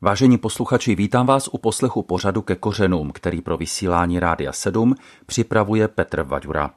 Vážení 0.00 0.38
posluchači, 0.38 0.94
vítám 0.94 1.26
vás 1.26 1.48
u 1.52 1.58
poslechu 1.58 2.02
pořadu 2.02 2.42
ke 2.42 2.54
kořenům, 2.56 3.10
který 3.12 3.40
pro 3.40 3.56
vysílání 3.56 4.20
Rádia 4.20 4.52
7 4.52 4.94
připravuje 5.26 5.88
Petr 5.88 6.22
Vaďura. 6.22 6.70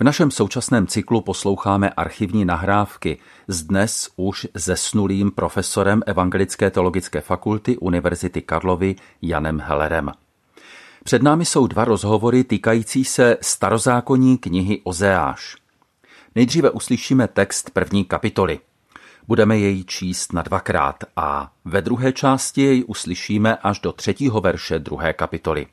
V 0.00 0.04
našem 0.04 0.30
současném 0.30 0.86
cyklu 0.86 1.20
posloucháme 1.20 1.90
archivní 1.90 2.44
nahrávky 2.44 3.18
s 3.48 3.62
dnes 3.62 4.08
už 4.16 4.46
zesnulým 4.54 5.30
profesorem 5.30 6.02
Evangelické 6.06 6.70
teologické 6.70 7.20
fakulty 7.20 7.78
Univerzity 7.78 8.42
Karlovy 8.42 8.96
Janem 9.22 9.60
Hellerem. 9.60 10.12
Před 11.04 11.22
námi 11.22 11.44
jsou 11.44 11.66
dva 11.66 11.84
rozhovory 11.84 12.44
týkající 12.44 13.04
se 13.04 13.36
starozákonní 13.40 14.38
knihy 14.38 14.80
Ozeáš. 14.84 15.56
Nejdříve 16.34 16.70
uslyšíme 16.70 17.28
text 17.28 17.70
první 17.70 18.04
kapitoly– 18.04 18.60
Budeme 19.28 19.58
jej 19.58 19.84
číst 19.84 20.32
na 20.32 20.42
dvakrát 20.42 21.04
a 21.16 21.52
ve 21.64 21.82
druhé 21.82 22.12
části 22.12 22.62
jej 22.62 22.84
uslyšíme 22.86 23.56
až 23.56 23.80
do 23.80 23.92
třetího 23.92 24.40
verše 24.40 24.78
druhé 24.78 25.12
kapitoly. 25.12 25.66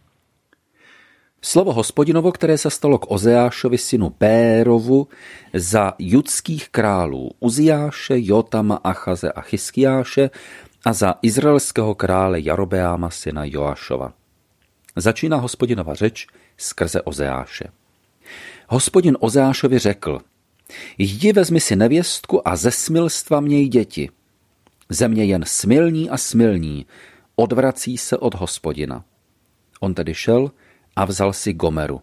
Slovo 1.41 1.73
hospodinovo, 1.73 2.31
které 2.31 2.57
se 2.57 2.69
stalo 2.69 2.97
k 2.97 3.11
Ozeášovi 3.11 3.77
synu 3.77 4.09
Pérovu 4.09 5.07
za 5.53 5.93
judských 5.99 6.69
králů 6.69 7.31
Uziáše, 7.39 8.13
Jotama, 8.17 8.75
Achaze 8.83 9.31
a 9.31 9.41
Chyskiáše 9.41 10.29
a 10.85 10.93
za 10.93 11.15
izraelského 11.21 11.95
krále 11.95 12.39
Jarobeáma 12.39 13.09
syna 13.09 13.41
Joášova. 13.45 14.13
Začíná 14.95 15.37
hospodinova 15.37 15.93
řeč 15.93 16.27
skrze 16.57 17.01
Ozeáše. 17.01 17.65
Hospodin 18.67 19.17
Ozeášovi 19.19 19.79
řekl– 19.79 20.19
Jdi 20.97 21.33
vezmi 21.33 21.59
si 21.59 21.75
nevěstku 21.75 22.47
a 22.47 22.55
ze 22.55 22.71
smilstva 22.71 23.39
měj 23.39 23.67
děti. 23.67 24.09
Země 24.89 25.25
jen 25.25 25.43
smilní 25.47 26.09
a 26.09 26.17
smilní, 26.17 26.85
odvrací 27.35 27.97
se 27.97 28.17
od 28.17 28.35
hospodina. 28.35 29.03
On 29.79 29.93
tedy 29.93 30.13
šel 30.13 30.51
a 30.95 31.05
vzal 31.05 31.33
si 31.33 31.53
Gomeru, 31.53 32.01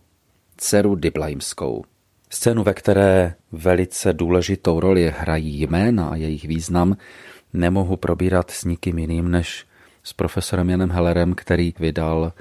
dceru 0.56 0.94
Diblaimskou. 0.94 1.84
Scénu, 2.30 2.62
ve 2.62 2.75
které 2.75 3.34
velice 3.53 4.12
důležitou 4.12 4.81
roli 4.81 5.12
hrají 5.19 5.62
jména 5.62 6.08
a 6.08 6.16
jejich 6.16 6.44
význam, 6.44 6.97
nemohu 7.53 7.97
probírat 7.97 8.50
s 8.50 8.64
nikým 8.64 8.98
jiným 8.98 9.31
než 9.31 9.66
s 10.03 10.12
profesorem 10.12 10.70
Janem 10.70 10.91
Hellerem, 10.91 11.34
který 11.34 11.75
vydal 11.78 12.33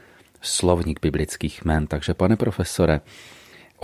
slovník 0.42 1.00
biblických 1.02 1.66
jmén. 1.66 1.88
Takže 1.88 2.14
pane 2.14 2.36
profesore, 2.36 3.02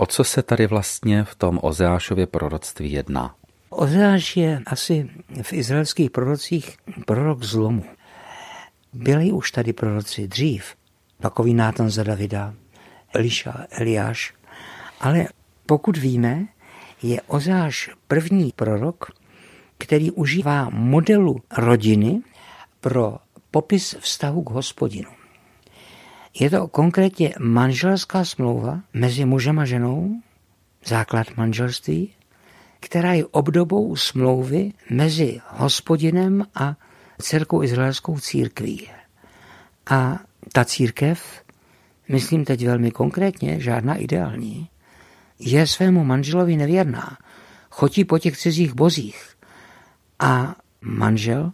O 0.00 0.06
co 0.06 0.24
se 0.24 0.42
tady 0.42 0.66
vlastně 0.66 1.24
v 1.24 1.34
tom 1.34 1.58
Ozeášově 1.62 2.26
proroctví 2.26 2.92
jedná? 2.92 3.34
Ozeáš 3.70 4.36
je 4.36 4.62
asi 4.66 5.10
v 5.42 5.52
izraelských 5.52 6.10
prorocích 6.10 6.76
prorok 7.06 7.42
zlomu. 7.42 7.84
Byli 8.92 9.32
už 9.32 9.50
tady 9.50 9.72
proroci 9.72 10.28
dřív, 10.28 10.74
takový 11.20 11.54
Nátan 11.54 11.90
za 11.90 12.02
Davida, 12.02 12.54
Eliša, 13.14 13.66
Eliáš, 13.70 14.34
ale 15.00 15.26
pokud 15.66 15.96
víme, 15.96 16.46
je 17.02 17.20
Ozeáš 17.22 17.90
první 18.08 18.52
prorok, 18.56 19.10
který 19.78 20.10
užívá 20.10 20.68
modelu 20.72 21.42
rodiny 21.58 22.20
pro 22.80 23.16
popis 23.50 23.96
vztahu 24.00 24.42
k 24.42 24.50
hospodinu. 24.50 25.19
Je 26.34 26.50
to 26.50 26.68
konkrétně 26.68 27.34
manželská 27.40 28.24
smlouva 28.24 28.80
mezi 28.92 29.24
mužem 29.24 29.58
a 29.58 29.64
ženou, 29.64 30.22
základ 30.84 31.26
manželství, 31.36 32.14
která 32.80 33.12
je 33.12 33.26
obdobou 33.26 33.96
smlouvy 33.96 34.72
mezi 34.90 35.40
hospodinem 35.48 36.46
a 36.54 36.76
dcerkou 37.22 37.62
izraelskou 37.62 38.18
církví. 38.18 38.90
A 39.90 40.18
ta 40.52 40.64
církev, 40.64 41.44
myslím 42.08 42.44
teď 42.44 42.66
velmi 42.66 42.90
konkrétně, 42.90 43.60
žádná 43.60 43.94
ideální, 43.94 44.68
je 45.38 45.66
svému 45.66 46.04
manželovi 46.04 46.56
nevěrná, 46.56 47.18
chodí 47.70 48.04
po 48.04 48.18
těch 48.18 48.38
cizích 48.38 48.74
bozích 48.74 49.36
a 50.18 50.56
manžel 50.80 51.52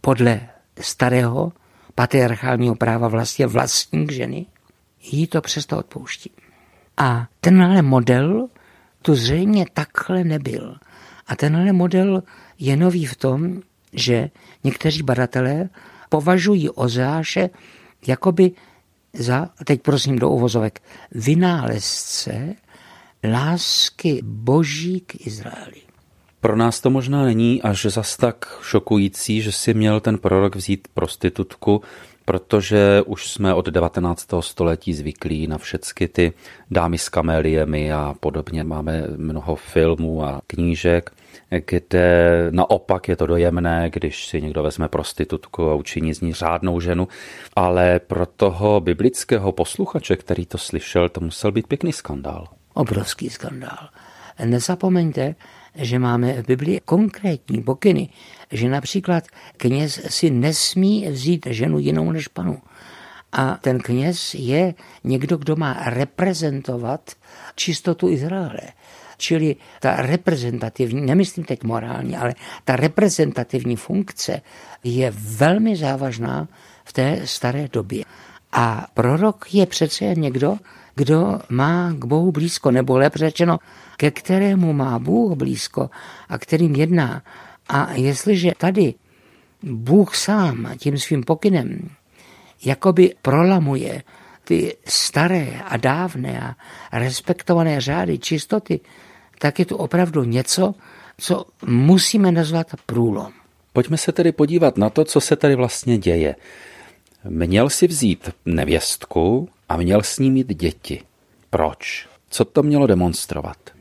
podle 0.00 0.40
starého 0.80 1.52
patriarchálního 2.00 2.74
práva 2.74 3.08
vlastně 3.08 3.46
vlastník 3.46 4.12
ženy, 4.12 4.46
jí 5.02 5.26
to 5.26 5.40
přesto 5.40 5.78
odpouští. 5.78 6.30
A 6.96 7.26
tenhle 7.40 7.82
model 7.82 8.48
tu 9.02 9.14
zřejmě 9.14 9.66
takhle 9.72 10.24
nebyl. 10.24 10.76
A 11.26 11.36
tenhle 11.36 11.72
model 11.72 12.22
je 12.58 12.76
nový 12.76 13.06
v 13.06 13.16
tom, 13.16 13.60
že 13.92 14.30
někteří 14.64 15.02
badatelé 15.02 15.68
považují 16.08 16.70
Ozeáše 16.70 17.50
jakoby 18.06 18.52
za, 19.12 19.48
teď 19.64 19.82
prosím 19.82 20.18
do 20.18 20.30
uvozovek, 20.30 20.82
vynálezce 21.12 22.54
lásky 23.24 24.20
boží 24.24 25.00
k 25.00 25.26
Izraeli. 25.26 25.89
Pro 26.40 26.56
nás 26.56 26.80
to 26.80 26.90
možná 26.90 27.24
není 27.24 27.62
až 27.62 27.86
zas 27.86 28.16
tak 28.16 28.58
šokující, 28.62 29.42
že 29.42 29.52
si 29.52 29.74
měl 29.74 30.00
ten 30.00 30.18
prorok 30.18 30.56
vzít 30.56 30.88
prostitutku, 30.94 31.82
protože 32.24 33.02
už 33.06 33.30
jsme 33.30 33.54
od 33.54 33.66
19. 33.66 34.26
století 34.40 34.94
zvyklí 34.94 35.46
na 35.46 35.58
všechny 35.58 36.08
ty 36.08 36.32
dámy 36.70 36.98
s 36.98 37.08
kaméliemi 37.08 37.92
a 37.92 38.14
podobně. 38.20 38.64
Máme 38.64 39.04
mnoho 39.16 39.56
filmů 39.56 40.24
a 40.24 40.40
knížek, 40.46 41.10
kde 41.66 42.46
naopak 42.50 43.08
je 43.08 43.16
to 43.16 43.26
dojemné, 43.26 43.90
když 43.92 44.26
si 44.26 44.42
někdo 44.42 44.62
vezme 44.62 44.88
prostitutku 44.88 45.70
a 45.70 45.74
učiní 45.74 46.14
z 46.14 46.20
ní 46.20 46.32
řádnou 46.34 46.80
ženu, 46.80 47.08
ale 47.56 47.98
pro 47.98 48.26
toho 48.26 48.80
biblického 48.80 49.52
posluchače, 49.52 50.16
který 50.16 50.46
to 50.46 50.58
slyšel, 50.58 51.08
to 51.08 51.20
musel 51.20 51.52
být 51.52 51.66
pěkný 51.66 51.92
skandál. 51.92 52.48
Obrovský 52.74 53.30
skandál. 53.30 53.88
Nezapomeňte, 54.44 55.34
že 55.74 55.98
máme 55.98 56.42
v 56.42 56.46
Biblii 56.46 56.80
konkrétní 56.84 57.62
pokyny, 57.62 58.08
že 58.52 58.68
například 58.68 59.24
kněz 59.56 60.00
si 60.08 60.30
nesmí 60.30 61.08
vzít 61.08 61.46
ženu 61.50 61.78
jinou 61.78 62.12
než 62.12 62.28
panu. 62.28 62.58
A 63.32 63.58
ten 63.60 63.78
kněz 63.78 64.34
je 64.34 64.74
někdo, 65.04 65.36
kdo 65.36 65.56
má 65.56 65.76
reprezentovat 65.84 67.10
čistotu 67.54 68.08
Izraele. 68.08 68.60
Čili 69.16 69.56
ta 69.80 69.96
reprezentativní, 69.96 71.00
nemyslím 71.00 71.44
teď 71.44 71.64
morální, 71.64 72.16
ale 72.16 72.34
ta 72.64 72.76
reprezentativní 72.76 73.76
funkce 73.76 74.42
je 74.84 75.12
velmi 75.16 75.76
závažná 75.76 76.48
v 76.84 76.92
té 76.92 77.20
staré 77.24 77.68
době. 77.72 78.04
A 78.52 78.86
prorok 78.94 79.54
je 79.54 79.66
přece 79.66 80.04
někdo, 80.04 80.56
kdo 80.94 81.40
má 81.48 81.92
k 81.92 82.04
Bohu 82.04 82.32
blízko, 82.32 82.70
nebo 82.70 82.98
lépe 82.98 83.18
řečeno, 83.18 83.58
ke 84.00 84.10
kterému 84.10 84.72
má 84.72 84.98
Bůh 84.98 85.36
blízko 85.36 85.90
a 86.28 86.38
kterým 86.38 86.74
jedná. 86.74 87.22
A 87.68 87.92
jestliže 87.92 88.52
tady 88.56 88.94
Bůh 89.62 90.16
sám 90.16 90.72
tím 90.78 90.98
svým 90.98 91.22
pokynem 91.22 91.90
jakoby 92.64 93.14
prolamuje 93.22 94.02
ty 94.44 94.76
staré 94.84 95.60
a 95.64 95.76
dávné 95.76 96.40
a 96.40 96.56
respektované 96.98 97.80
řády 97.80 98.18
čistoty, 98.18 98.80
tak 99.38 99.58
je 99.58 99.64
tu 99.64 99.76
opravdu 99.76 100.24
něco, 100.24 100.74
co 101.18 101.44
musíme 101.66 102.32
nazvat 102.32 102.66
průlom. 102.86 103.32
Pojďme 103.72 103.96
se 103.96 104.12
tedy 104.12 104.32
podívat 104.32 104.78
na 104.78 104.90
to, 104.90 105.04
co 105.04 105.20
se 105.20 105.36
tady 105.36 105.54
vlastně 105.54 105.98
děje. 105.98 106.36
Měl 107.24 107.70
si 107.70 107.86
vzít 107.86 108.30
nevěstku 108.46 109.48
a 109.68 109.76
měl 109.76 110.02
s 110.02 110.18
ní 110.18 110.30
mít 110.30 110.48
děti. 110.48 111.02
Proč? 111.50 112.08
Co 112.30 112.44
to 112.44 112.62
mělo 112.62 112.86
demonstrovat? 112.86 113.79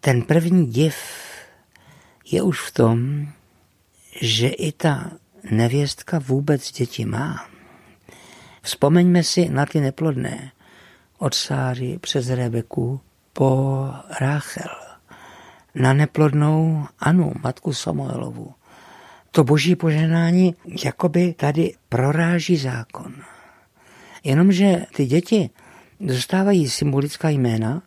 Ten 0.00 0.22
první 0.22 0.66
div 0.66 0.96
je 2.30 2.42
už 2.42 2.60
v 2.60 2.72
tom, 2.72 3.28
že 4.20 4.48
i 4.48 4.72
ta 4.72 5.10
nevěstka 5.50 6.18
vůbec 6.18 6.72
děti 6.72 7.04
má. 7.04 7.48
Vzpomeňme 8.62 9.22
si 9.22 9.48
na 9.48 9.66
ty 9.66 9.80
neplodné, 9.80 10.52
od 11.18 11.34
Sáry 11.34 11.98
přes 11.98 12.30
Rebeku 12.30 13.00
po 13.32 13.90
Ráchel, 14.20 14.70
na 15.74 15.92
neplodnou 15.92 16.86
Anu, 16.98 17.32
matku 17.42 17.72
Samuelovu. 17.72 18.54
To 19.30 19.44
boží 19.44 19.76
poženání 19.76 20.54
jakoby 20.84 21.32
tady 21.32 21.74
proráží 21.88 22.56
zákon. 22.56 23.14
Jenomže 24.24 24.86
ty 24.96 25.06
děti 25.06 25.50
dostávají 26.00 26.68
symbolická 26.70 27.28
jména, 27.28 27.82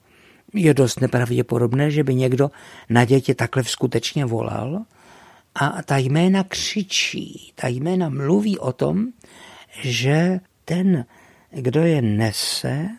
je 0.54 0.74
dost 0.74 1.02
nepravděpodobné, 1.02 1.92
že 1.92 2.04
by 2.04 2.16
někdo 2.16 2.52
na 2.90 3.06
děti 3.06 3.36
takhle 3.36 3.64
skutečně 3.64 4.26
volal. 4.26 4.82
A 5.56 5.84
ta 5.84 5.98
jména 5.98 6.44
křičí, 6.44 7.52
ta 7.56 7.68
jména 7.68 8.10
mluví 8.10 8.60
o 8.60 8.74
tom, 8.74 9.08
že 9.82 10.40
ten, 10.66 11.06
kdo 11.52 11.82
je 11.82 12.02
nese, 12.02 12.90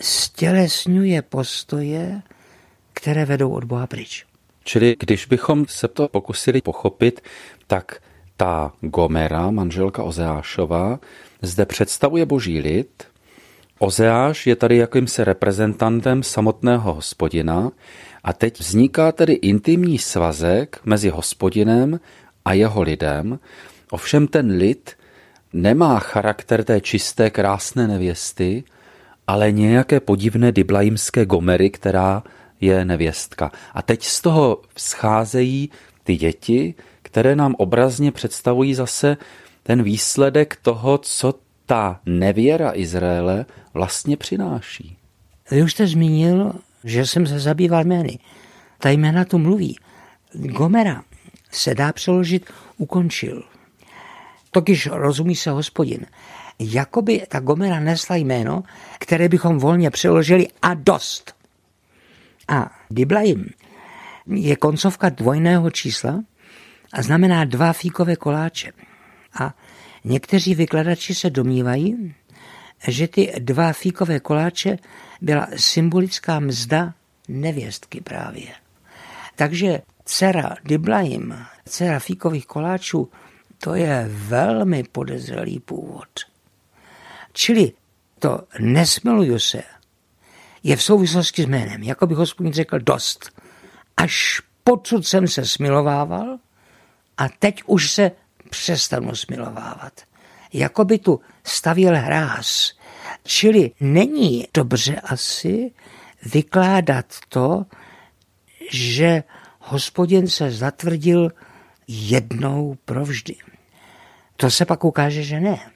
stělesňuje 0.00 1.22
postoje, 1.22 2.22
které 2.94 3.24
vedou 3.24 3.50
od 3.50 3.64
Boha 3.64 3.86
pryč. 3.86 4.24
Čili 4.64 4.96
když 4.98 5.26
bychom 5.26 5.66
se 5.68 5.88
to 5.88 6.08
pokusili 6.08 6.60
pochopit, 6.60 7.20
tak 7.66 8.02
ta 8.36 8.72
Gomera, 8.80 9.50
manželka 9.50 10.02
Ozeášova, 10.02 10.98
zde 11.42 11.66
představuje 11.66 12.26
boží 12.26 12.60
lid. 12.60 13.04
Ozeáš 13.78 14.46
je 14.46 14.56
tady 14.56 14.76
jakýmsi 14.76 15.24
reprezentantem 15.24 16.22
samotného 16.22 16.94
hospodina 16.94 17.70
a 18.24 18.32
teď 18.32 18.60
vzniká 18.60 19.12
tedy 19.12 19.32
intimní 19.32 19.98
svazek 19.98 20.80
mezi 20.84 21.08
hospodinem 21.08 22.00
a 22.44 22.52
jeho 22.52 22.82
lidem. 22.82 23.38
Ovšem 23.90 24.26
ten 24.26 24.50
lid 24.50 24.96
nemá 25.52 25.98
charakter 25.98 26.64
té 26.64 26.80
čisté, 26.80 27.30
krásné 27.30 27.88
nevěsty, 27.88 28.64
ale 29.26 29.52
nějaké 29.52 30.00
podivné 30.00 30.52
diblajimské 30.52 31.26
gomery, 31.26 31.70
která 31.70 32.22
je 32.60 32.84
nevěstka. 32.84 33.50
A 33.74 33.82
teď 33.82 34.04
z 34.04 34.20
toho 34.20 34.62
vzcházejí 34.74 35.70
ty 36.04 36.16
děti, 36.16 36.74
které 37.02 37.36
nám 37.36 37.54
obrazně 37.58 38.12
představují 38.12 38.74
zase 38.74 39.16
ten 39.62 39.82
výsledek 39.82 40.56
toho, 40.62 40.98
co 40.98 41.34
ta 41.68 42.00
nevěra 42.06 42.72
Izraele 42.74 43.46
vlastně 43.74 44.16
přináší. 44.16 44.96
Vy 45.50 45.62
už 45.62 45.72
jste 45.72 45.86
zmínil, 45.86 46.52
že 46.84 47.06
jsem 47.06 47.26
se 47.26 47.38
zabýval 47.38 47.84
jmény. 47.84 48.18
Ta 48.78 48.90
jména 48.90 49.24
tu 49.24 49.38
mluví. 49.38 49.78
Gomera 50.32 51.02
se 51.50 51.74
dá 51.74 51.92
přeložit 51.92 52.50
ukončil. 52.76 53.42
Tokiž 54.50 54.86
rozumí 54.86 55.36
se 55.36 55.50
hospodin. 55.50 56.06
Jakoby 56.58 57.22
ta 57.28 57.40
Gomera 57.40 57.80
nesla 57.80 58.16
jméno, 58.16 58.62
které 58.98 59.28
bychom 59.28 59.58
volně 59.58 59.90
přeložili 59.90 60.48
a 60.62 60.74
dost. 60.74 61.34
A 62.48 62.70
Diblaim 62.90 63.46
je 64.26 64.56
koncovka 64.56 65.08
dvojného 65.08 65.70
čísla 65.70 66.20
a 66.92 67.02
znamená 67.02 67.44
dva 67.44 67.72
fíkové 67.72 68.16
koláče. 68.16 68.72
A 69.40 69.54
někteří 70.04 70.54
vykladači 70.54 71.14
se 71.14 71.30
domnívají, 71.30 72.14
že 72.88 73.08
ty 73.08 73.32
dva 73.38 73.72
fíkové 73.72 74.20
koláče 74.20 74.78
byla 75.20 75.46
symbolická 75.56 76.40
mzda 76.40 76.94
nevěstky 77.28 78.00
právě. 78.00 78.48
Takže 79.36 79.82
dcera 80.04 80.56
Diblaim, 80.64 81.46
dcera 81.68 81.98
fíkových 81.98 82.46
koláčů, 82.46 83.10
to 83.58 83.74
je 83.74 84.08
velmi 84.10 84.82
podezřelý 84.82 85.60
původ. 85.60 86.08
Čili 87.32 87.72
to 88.18 88.40
nesmiluju 88.60 89.38
se 89.38 89.62
je 90.62 90.76
v 90.76 90.82
souvislosti 90.82 91.42
s 91.42 91.46
jménem, 91.46 91.82
jako 91.82 92.06
by 92.06 92.14
hospodin 92.14 92.52
řekl 92.52 92.78
dost. 92.78 93.30
Až 93.96 94.42
pocud 94.64 95.06
jsem 95.06 95.28
se 95.28 95.46
smilovával 95.46 96.38
a 97.16 97.28
teď 97.28 97.62
už 97.66 97.90
se 97.90 98.10
přestanu 98.50 99.14
smilovávat. 99.14 100.00
Jako 100.52 100.84
by 100.84 100.98
tu 100.98 101.20
stavěl 101.44 101.96
hráz. 101.96 102.72
Čili 103.24 103.70
není 103.80 104.46
dobře 104.54 104.96
asi 104.96 105.70
vykládat 106.32 107.06
to, 107.28 107.66
že 108.70 109.22
hospodin 109.60 110.28
se 110.28 110.50
zatvrdil 110.50 111.32
jednou 111.88 112.76
provždy. 112.84 113.36
To 114.36 114.50
se 114.50 114.64
pak 114.64 114.84
ukáže, 114.84 115.22
že 115.22 115.40
ne. 115.40 115.70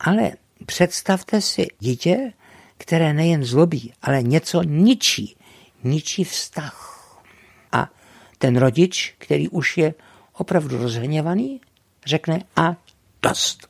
Ale 0.00 0.32
představte 0.66 1.40
si 1.40 1.66
dítě, 1.78 2.32
které 2.78 3.12
nejen 3.12 3.44
zlobí, 3.44 3.92
ale 4.02 4.22
něco 4.22 4.62
ničí. 4.62 5.36
Ničí 5.84 6.24
vztah. 6.24 6.92
A 7.72 7.90
ten 8.38 8.56
rodič, 8.56 9.14
který 9.18 9.48
už 9.48 9.78
je 9.78 9.94
opravdu 10.38 10.78
rozhněvaný, 10.78 11.60
řekne 12.06 12.42
a 12.56 12.76
dost. 13.22 13.68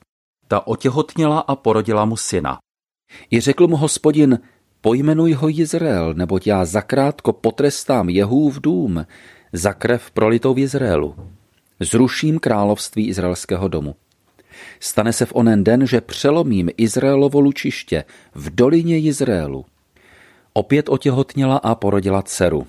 Ta 0.49 0.67
otěhotněla 0.67 1.41
a 1.41 1.57
porodila 1.57 2.05
mu 2.05 2.17
syna. 2.17 2.59
I 3.31 3.41
řekl 3.41 3.67
mu 3.67 3.77
hospodin, 3.77 4.39
pojmenuj 4.81 5.33
ho 5.33 5.49
Izrael, 5.51 6.15
neboť 6.15 6.47
já 6.47 6.65
zakrátko 6.65 7.33
potrestám 7.33 8.09
Jehův 8.09 8.61
dům 8.61 9.07
za 9.53 9.73
krev 9.73 10.11
prolitou 10.11 10.55
v 10.55 10.59
Izraelu. 10.59 11.17
Zruším 11.81 12.39
království 12.39 13.09
izraelského 13.09 13.69
domu. 13.69 13.95
Stane 14.81 15.12
se 15.12 15.27
v 15.27 15.35
onen 15.35 15.65
den, 15.65 15.87
že 15.87 16.01
přelomím 16.01 16.71
Izraelovo 16.77 17.41
lučiště 17.41 18.05
v 18.35 18.55
dolině 18.55 19.01
Izraelu. 19.01 19.65
Opět 20.53 20.89
otěhotněla 20.89 21.57
a 21.57 21.75
porodila 21.75 22.23
dceru. 22.23 22.67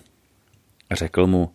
Řekl 0.92 1.28
mu, 1.28 1.52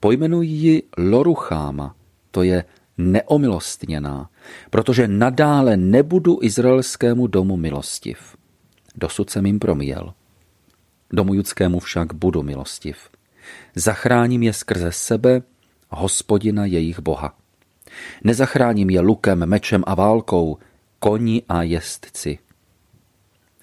pojmenuj 0.00 0.46
ji 0.46 0.82
Lorucháma, 0.98 1.94
to 2.30 2.42
je 2.42 2.64
neomilostněná, 2.98 4.30
protože 4.70 5.08
nadále 5.08 5.76
nebudu 5.76 6.38
izraelskému 6.42 7.26
domu 7.26 7.56
milostiv. 7.56 8.36
Dosud 8.94 9.30
jsem 9.30 9.46
jim 9.46 9.58
promíjel. 9.58 10.14
Domu 11.12 11.34
judskému 11.34 11.80
však 11.80 12.14
budu 12.14 12.42
milostiv. 12.42 13.10
Zachráním 13.74 14.42
je 14.42 14.52
skrze 14.52 14.92
sebe, 14.92 15.42
hospodina 15.88 16.64
jejich 16.64 17.00
boha. 17.00 17.34
Nezachráním 18.24 18.90
je 18.90 19.00
lukem, 19.00 19.46
mečem 19.46 19.84
a 19.86 19.94
válkou, 19.94 20.58
koni 20.98 21.42
a 21.48 21.62
jezdci. 21.62 22.38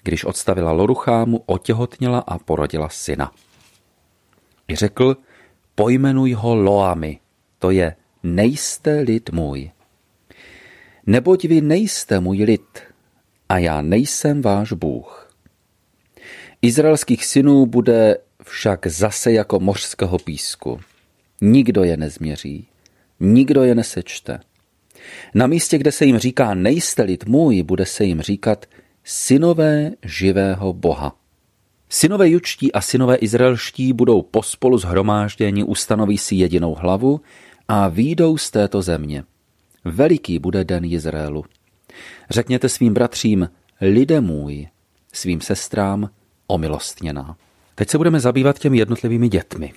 Když 0.02 0.24
odstavila 0.24 0.72
Loruchámu, 0.72 1.42
otěhotněla 1.46 2.18
a 2.18 2.38
porodila 2.38 2.88
syna. 2.88 3.32
I 4.68 4.76
řekl, 4.76 5.16
pojmenuj 5.78 6.32
ho 6.32 6.54
Loami, 6.54 7.18
to 7.58 7.70
je 7.70 7.94
nejste 8.22 9.00
lid 9.00 9.30
můj. 9.30 9.70
Neboť 11.06 11.44
vy 11.44 11.60
nejste 11.60 12.20
můj 12.20 12.44
lid 12.44 12.78
a 13.48 13.58
já 13.58 13.82
nejsem 13.82 14.42
váš 14.42 14.72
Bůh. 14.72 15.32
Izraelských 16.62 17.24
synů 17.24 17.66
bude 17.66 18.16
však 18.42 18.86
zase 18.86 19.32
jako 19.32 19.60
mořského 19.60 20.18
písku. 20.18 20.80
Nikdo 21.40 21.84
je 21.84 21.96
nezměří. 21.96 22.66
Nikdo 23.20 23.62
je 23.62 23.74
nesečte. 23.74 24.40
Na 25.34 25.46
místě, 25.46 25.78
kde 25.78 25.92
se 25.92 26.04
jim 26.04 26.18
říká 26.18 26.54
nejste 26.54 27.02
lid 27.02 27.24
můj, 27.24 27.62
bude 27.62 27.86
se 27.86 28.04
jim 28.04 28.20
říkat 28.20 28.66
synové 29.04 29.90
živého 30.02 30.72
Boha. 30.72 31.16
Synové 31.88 32.28
jučtí 32.28 32.72
a 32.72 32.80
synové 32.80 33.16
izraelští 33.16 33.92
budou 33.92 34.22
pospolu 34.22 34.78
zhromážděni, 34.78 35.64
ustanoví 35.64 36.18
si 36.18 36.34
jedinou 36.34 36.74
hlavu 36.74 37.20
a 37.68 37.88
výjdou 37.88 38.36
z 38.36 38.50
této 38.50 38.82
země. 38.82 39.24
Veliký 39.84 40.38
bude 40.38 40.64
den 40.64 40.84
Izraelu. 40.84 41.44
Řekněte 42.30 42.68
svým 42.68 42.94
bratřím, 42.94 43.50
lidé 43.80 44.20
můj, 44.20 44.68
svým 45.12 45.40
sestrám, 45.40 46.10
omilostněná. 46.46 47.36
Teď 47.74 47.88
se 47.88 47.98
budeme 47.98 48.20
zabývat 48.20 48.58
těmi 48.58 48.78
jednotlivými 48.78 49.28
dětmi, 49.28 49.72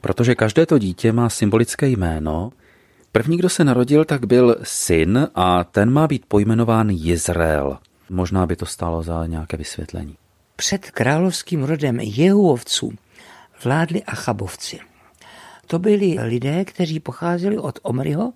protože 0.00 0.34
každé 0.34 0.66
to 0.66 0.78
dítě 0.78 1.12
má 1.12 1.28
symbolické 1.28 1.88
jméno 1.88 2.50
První, 3.12 3.36
kdo 3.36 3.48
se 3.48 3.64
narodil, 3.64 4.04
tak 4.04 4.26
byl 4.26 4.56
syn 4.62 5.28
a 5.34 5.64
ten 5.64 5.90
má 5.90 6.06
být 6.06 6.26
pojmenován 6.28 6.90
Izrael. 6.90 7.78
Možná 8.10 8.46
by 8.46 8.56
to 8.56 8.66
stálo 8.66 9.02
za 9.02 9.26
nějaké 9.26 9.56
vysvětlení. 9.56 10.16
Před 10.62 10.90
královským 10.90 11.64
rodem 11.64 12.00
Jehuovců 12.00 12.92
vládli 13.64 14.02
Achabovci. 14.02 14.78
To 15.66 15.78
byli 15.78 16.16
lidé, 16.22 16.64
kteří 16.64 17.00
pocházeli 17.00 17.58
od 17.58 17.78
Omriho, 17.82 18.32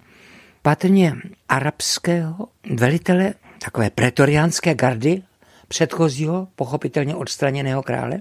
patrně 0.62 1.12
arabského 1.48 2.48
velitele 2.74 3.34
takové 3.58 3.90
pretoriánské 3.90 4.74
gardy, 4.74 5.22
předchozího, 5.68 6.48
pochopitelně 6.56 7.14
odstraněného 7.14 7.82
krále, 7.82 8.20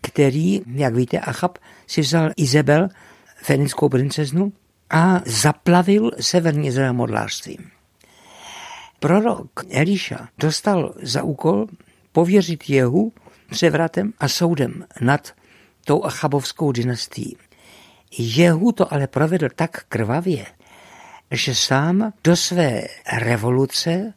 který, 0.00 0.62
jak 0.74 0.94
víte, 0.94 1.18
Achab 1.18 1.58
si 1.86 2.00
vzal 2.00 2.30
Izabel, 2.36 2.88
fenickou 3.36 3.88
princeznu, 3.88 4.52
a 4.90 5.20
zaplavil 5.26 6.10
severní 6.20 6.66
Izrael 6.68 6.92
modlářstvím. 6.92 7.70
Prorok 9.00 9.64
Eliša 9.70 10.28
dostal 10.38 10.94
za 11.02 11.22
úkol 11.22 11.66
pověřit 12.12 12.70
Jehu 12.70 13.12
převratem 13.50 14.12
a 14.18 14.28
soudem 14.28 14.84
nad 15.00 15.34
tou 15.84 16.04
achabovskou 16.04 16.72
dynastií. 16.72 17.36
Jehu 18.18 18.72
to 18.72 18.92
ale 18.92 19.06
provedl 19.06 19.48
tak 19.56 19.84
krvavě, 19.88 20.46
že 21.30 21.54
sám 21.54 22.12
do 22.24 22.36
své 22.36 22.82
revoluce 23.12 24.14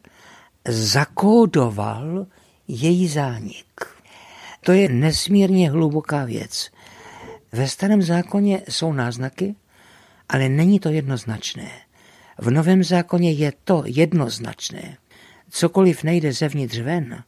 zakódoval 0.68 2.26
její 2.68 3.08
zánik. 3.08 3.66
To 4.60 4.72
je 4.72 4.88
nesmírně 4.88 5.70
hluboká 5.70 6.24
věc. 6.24 6.70
Ve 7.52 7.68
starém 7.68 8.02
zákoně 8.02 8.62
jsou 8.68 8.92
náznaky, 8.92 9.54
ale 10.28 10.48
není 10.48 10.80
to 10.80 10.88
jednoznačné. 10.88 11.70
V 12.38 12.50
Novém 12.50 12.84
zákoně 12.84 13.32
je 13.32 13.52
to 13.64 13.82
jednoznačné. 13.86 14.96
Cokoliv 15.50 16.02
nejde 16.02 16.32
zevnitř 16.32 16.78
ven, 16.78 17.24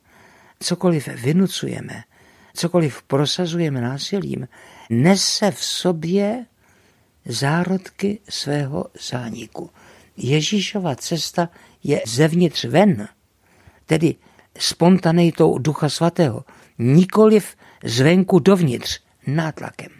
cokoliv 0.60 1.08
vynucujeme, 1.08 2.02
cokoliv 2.54 3.02
prosazujeme 3.02 3.80
násilím, 3.80 4.48
nese 4.90 5.50
v 5.50 5.64
sobě 5.64 6.46
zárodky 7.25 8.20
svého 8.28 8.86
zániku. 9.10 9.70
Ježíšova 10.16 10.94
cesta 10.94 11.48
je 11.84 12.02
zevnitř 12.06 12.64
ven, 12.64 13.08
tedy 13.86 14.14
spontaneitou 14.58 15.58
Ducha 15.58 15.88
Svatého, 15.88 16.44
nikoliv 16.78 17.56
zvenku 17.84 18.38
dovnitř, 18.38 19.00
nátlakem. 19.26 19.90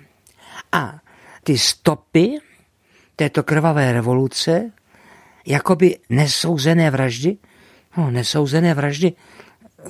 A 0.73 1.01
ty 1.45 1.59
stopy 1.59 2.39
této 3.17 3.43
krvavé 3.43 3.93
revoluce, 3.93 4.73
jakoby 5.47 5.99
nesouzené 6.09 6.91
vraždy, 6.91 7.37
no, 7.97 8.11
nesouzené 8.11 8.75
vraždy 8.75 9.13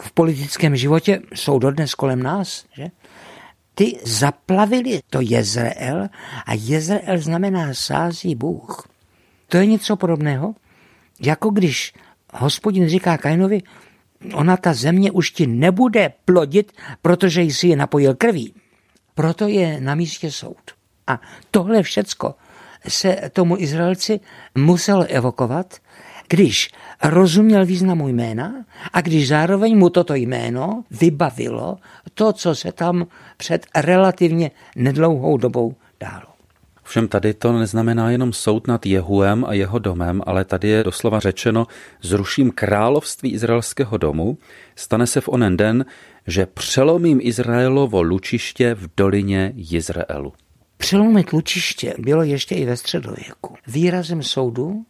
v 0.00 0.12
politickém 0.12 0.76
životě 0.76 1.20
jsou 1.34 1.58
dodnes 1.58 1.94
kolem 1.94 2.22
nás, 2.22 2.64
že? 2.76 2.86
Ty 3.74 3.98
zaplavili 4.04 5.00
to 5.10 5.20
Jezreel 5.20 6.08
a 6.46 6.54
Jezreel 6.54 7.18
znamená 7.18 7.74
sází 7.74 8.34
Bůh. 8.34 8.88
To 9.48 9.56
je 9.56 9.66
něco 9.66 9.96
podobného, 9.96 10.54
jako 11.20 11.50
když 11.50 11.92
hospodin 12.34 12.88
říká 12.88 13.18
Kainovi, 13.18 13.62
ona 14.34 14.56
ta 14.56 14.74
země 14.74 15.10
už 15.10 15.30
ti 15.30 15.46
nebude 15.46 16.12
plodit, 16.24 16.72
protože 17.02 17.42
jsi 17.42 17.68
je 17.68 17.76
napojil 17.76 18.14
krví. 18.14 18.54
Proto 19.14 19.48
je 19.48 19.80
na 19.80 19.94
místě 19.94 20.30
soud. 20.30 20.70
A 21.06 21.20
tohle 21.50 21.82
všecko 21.82 22.34
se 22.88 23.30
tomu 23.32 23.58
Izraelci 23.58 24.20
musel 24.54 25.06
evokovat, 25.08 25.74
když 26.28 26.70
rozuměl 27.04 27.66
významu 27.66 28.08
jména 28.08 28.54
a 28.92 29.00
když 29.00 29.28
zároveň 29.28 29.78
mu 29.78 29.90
toto 29.90 30.14
jméno 30.14 30.84
vybavilo 30.90 31.78
to, 32.14 32.32
co 32.32 32.54
se 32.54 32.72
tam 32.72 33.06
před 33.36 33.66
relativně 33.76 34.50
nedlouhou 34.76 35.36
dobou 35.36 35.74
dálo. 36.00 36.26
Všem 36.86 37.08
tady 37.08 37.34
to 37.34 37.52
neznamená 37.52 38.10
jenom 38.10 38.32
soud 38.32 38.66
nad 38.66 38.86
Jehuem 38.86 39.44
a 39.44 39.52
jeho 39.52 39.78
domem, 39.78 40.22
ale 40.26 40.44
tady 40.44 40.68
je 40.68 40.84
doslova 40.84 41.20
řečeno, 41.20 41.66
zruším 42.02 42.50
království 42.50 43.32
izraelského 43.32 43.96
domu, 43.96 44.38
stane 44.76 45.06
se 45.06 45.20
v 45.20 45.28
onen 45.28 45.56
den, 45.56 45.84
že 46.26 46.46
přelomím 46.46 47.18
Izraelovo 47.22 48.02
lučiště 48.02 48.74
v 48.74 48.88
dolině 48.96 49.52
Izraelu. 49.56 50.32
Přelomit 50.76 51.32
lučiště 51.32 51.94
bylo 51.98 52.22
ještě 52.22 52.54
i 52.54 52.64
ve 52.64 52.76
středověku. 52.76 53.56
Výrazem 53.66 54.22
soudu, 54.22 54.84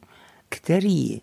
který 0.49 1.21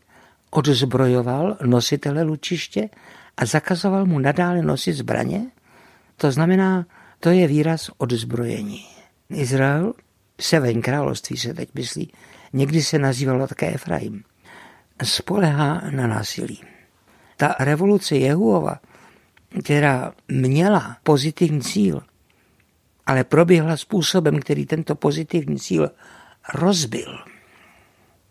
odzbrojoval 0.53 1.57
nositele 1.65 2.23
lučiště 2.23 2.89
a 3.37 3.45
zakazoval 3.45 4.05
mu 4.05 4.19
nadále 4.19 4.61
nosit 4.61 4.93
zbraně, 4.93 5.51
to 6.17 6.31
znamená, 6.31 6.85
to 7.19 7.29
je 7.29 7.47
výraz 7.47 7.89
odzbrojení. 7.97 8.85
Izrael 9.29 9.93
Severní 10.41 10.81
království 10.81 11.37
se 11.37 11.53
teď 11.53 11.69
myslí, 11.73 12.13
někdy 12.53 12.83
se 12.83 12.99
nazývalo 12.99 13.47
také 13.47 13.73
Efraim, 13.73 14.23
spolehá 15.03 15.81
na 15.91 16.07
násilí. 16.07 16.61
Ta 17.37 17.55
revoluce 17.59 18.15
Jehuova, 18.15 18.79
která 19.63 20.13
měla 20.27 20.97
pozitivní 21.03 21.61
cíl, 21.61 22.01
ale 23.05 23.23
proběhla 23.23 23.77
způsobem, 23.77 24.39
který 24.39 24.65
tento 24.65 24.95
pozitivní 24.95 25.59
cíl 25.59 25.91
rozbil, 26.53 27.17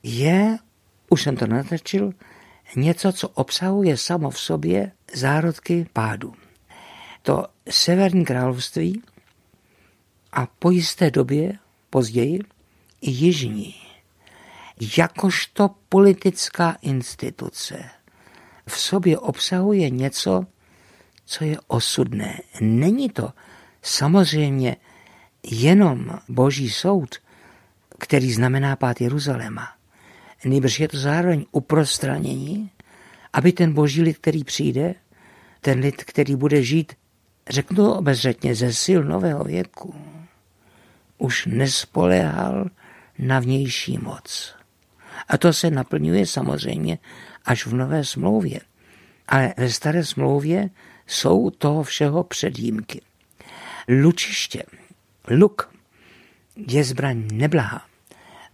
je, 0.02 0.58
už 1.12 1.22
jsem 1.22 1.36
to 1.36 1.46
natrčil, 1.46 2.12
něco, 2.76 3.12
co 3.12 3.28
obsahuje 3.28 3.96
samo 3.96 4.30
v 4.30 4.40
sobě 4.40 4.92
zárodky 5.14 5.86
pádu. 5.92 6.34
To 7.22 7.46
severní 7.70 8.24
království 8.24 9.02
a 10.32 10.46
po 10.46 10.70
jisté 10.70 11.10
době 11.10 11.58
později 11.90 12.40
i 13.00 13.10
jižní, 13.10 13.74
jakožto 14.98 15.70
politická 15.88 16.76
instituce 16.82 17.84
v 18.66 18.80
sobě 18.80 19.18
obsahuje 19.18 19.90
něco, 19.90 20.46
co 21.24 21.44
je 21.44 21.56
osudné. 21.66 22.40
Není 22.60 23.10
to 23.10 23.32
samozřejmě 23.82 24.76
jenom 25.42 26.18
boží 26.28 26.70
soud, 26.70 27.14
který 27.98 28.32
znamená 28.32 28.76
pát 28.76 29.00
Jeruzaléma. 29.00 29.81
Nýbrž 30.44 30.80
je 30.80 30.88
to 30.88 30.98
zároveň 30.98 31.44
uprostranění, 31.52 32.70
aby 33.32 33.52
ten 33.52 33.72
boží 33.72 34.02
lid, 34.02 34.18
který 34.18 34.44
přijde, 34.44 34.94
ten 35.60 35.78
lid, 35.78 36.04
který 36.04 36.36
bude 36.36 36.62
žít, 36.62 36.92
řeknu 37.50 37.92
obezřetně, 37.92 38.54
ze 38.54 38.72
sil 38.82 39.00
nového 39.04 39.44
věku, 39.44 39.94
už 41.18 41.46
nespoléhal 41.46 42.70
na 43.18 43.40
vnější 43.40 43.98
moc. 43.98 44.54
A 45.28 45.38
to 45.38 45.52
se 45.52 45.70
naplňuje 45.70 46.26
samozřejmě 46.26 46.98
až 47.44 47.66
v 47.66 47.74
nové 47.74 48.04
smlouvě. 48.04 48.60
Ale 49.28 49.54
ve 49.56 49.70
staré 49.70 50.04
smlouvě 50.04 50.70
jsou 51.06 51.50
toho 51.50 51.82
všeho 51.82 52.24
předjímky. 52.24 53.00
Lučiště, 53.88 54.62
luk, 55.28 55.74
je 56.56 56.84
zbraň 56.84 57.28
neblahá. 57.32 57.91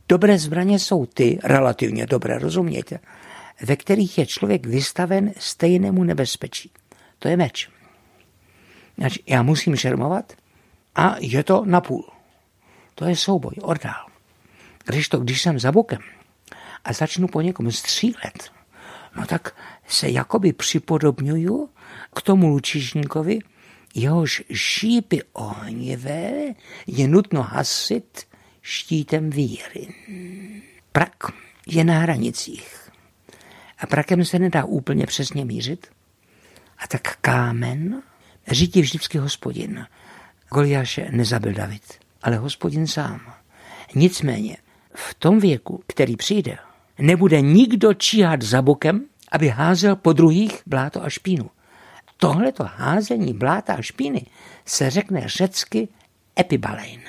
Dobré 0.08 0.38
zbraně 0.38 0.78
jsou 0.78 1.06
ty, 1.06 1.38
relativně 1.44 2.06
dobré, 2.06 2.38
rozumějte, 2.38 2.98
ve 3.62 3.76
kterých 3.76 4.18
je 4.18 4.26
člověk 4.26 4.66
vystaven 4.66 5.32
stejnému 5.38 6.04
nebezpečí. 6.04 6.70
To 7.18 7.28
je 7.28 7.36
meč. 7.36 7.70
Znači, 8.98 9.22
já 9.26 9.42
musím 9.42 9.76
šermovat 9.76 10.32
a 10.94 11.16
je 11.20 11.44
to 11.44 11.64
napůl. 11.64 12.08
To 12.94 13.04
je 13.04 13.16
souboj, 13.16 13.52
ordál. 13.62 14.06
Když 14.86 15.08
to, 15.08 15.18
když 15.18 15.42
jsem 15.42 15.58
za 15.58 15.72
bokem 15.72 16.00
a 16.84 16.92
začnu 16.92 17.28
po 17.28 17.40
někom 17.40 17.72
střílet, 17.72 18.50
no 19.16 19.26
tak 19.26 19.56
se 19.86 20.08
jakoby 20.08 20.52
připodobňuju 20.52 21.68
k 22.14 22.22
tomu 22.22 22.48
lučišníkovi, 22.48 23.38
jehož 23.94 24.42
šípy 24.52 25.22
ohnivé 25.32 26.32
je 26.86 27.08
nutno 27.08 27.42
hasit 27.42 28.27
štítem 28.68 29.30
víry. 29.30 29.88
Prak 30.92 31.24
je 31.66 31.84
na 31.84 31.98
hranicích. 31.98 32.90
A 33.78 33.86
prakem 33.86 34.24
se 34.24 34.38
nedá 34.38 34.64
úplně 34.64 35.06
přesně 35.06 35.44
mířit. 35.44 35.86
A 36.78 36.86
tak 36.86 37.16
kámen 37.16 38.02
řídí 38.48 38.80
vždycky 38.80 39.18
hospodin. 39.18 39.86
Goliáše 40.48 41.08
nezabil 41.10 41.52
David 41.52 42.08
ale 42.22 42.36
hospodin 42.36 42.86
sám. 42.86 43.20
Nicméně 43.94 44.56
v 44.94 45.14
tom 45.14 45.40
věku, 45.40 45.82
který 45.86 46.16
přijde, 46.16 46.58
nebude 46.98 47.40
nikdo 47.40 47.94
číhat 47.94 48.42
za 48.42 48.62
bokem, 48.62 49.04
aby 49.32 49.48
házel 49.48 49.96
po 49.96 50.12
druhých 50.12 50.62
bláto 50.66 51.04
a 51.04 51.10
špínu. 51.10 51.50
Tohleto 52.16 52.64
házení 52.64 53.34
bláta 53.34 53.74
a 53.74 53.82
špíny 53.82 54.26
se 54.64 54.90
řekne 54.90 55.28
řecky 55.28 55.88
epibalein 56.38 57.00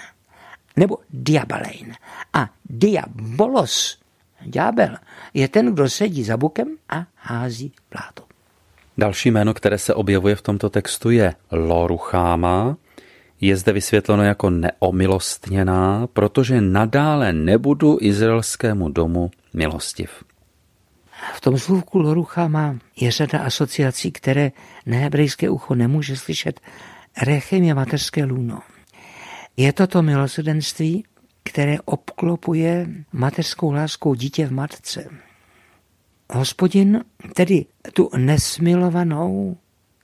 nebo 0.76 0.98
diabalein. 1.10 1.94
A 2.34 2.50
diabolos, 2.70 4.00
ďábel, 4.42 4.96
je 5.34 5.48
ten, 5.48 5.74
kdo 5.74 5.90
sedí 5.90 6.24
za 6.24 6.38
bukem 6.38 6.68
a 6.90 7.06
hází 7.16 7.72
bláto. 7.92 8.24
Další 8.98 9.32
jméno, 9.32 9.54
které 9.54 9.78
se 9.78 9.94
objevuje 9.94 10.36
v 10.36 10.42
tomto 10.42 10.70
textu, 10.70 11.10
je 11.10 11.36
Lorucháma, 11.52 12.78
je 13.42 13.58
zde 13.58 13.72
vysvětleno 13.72 14.24
jako 14.24 14.50
neomilostněná, 14.50 16.08
protože 16.14 16.62
nadále 16.62 17.34
nebudu 17.34 17.98
izraelskému 18.02 18.90
domu 18.90 19.32
milostiv. 19.54 20.24
V 21.36 21.42
tom 21.42 21.58
slůvku 21.58 22.00
Lorucha 22.00 22.48
má 22.48 22.76
je 22.96 23.12
řada 23.12 23.40
asociací, 23.40 24.12
které 24.12 24.52
nehebrejské 24.86 25.50
ucho 25.50 25.76
nemůže 25.76 26.18
slyšet. 26.18 26.60
Rechem 27.22 27.64
je 27.64 27.74
mateřské 27.74 28.24
lůno. 28.24 28.60
Je 29.60 29.74
to 29.74 29.88
to 29.88 30.02
milosedenství, 30.02 31.04
které 31.44 31.78
obklopuje 31.86 32.88
mateřskou 33.14 33.72
láskou 33.72 34.16
dítě 34.16 34.46
v 34.46 34.52
matce. 34.52 35.10
Hospodin 36.30 37.04
tedy 37.34 37.66
tu 37.94 38.10
nesmilovanou 38.18 39.58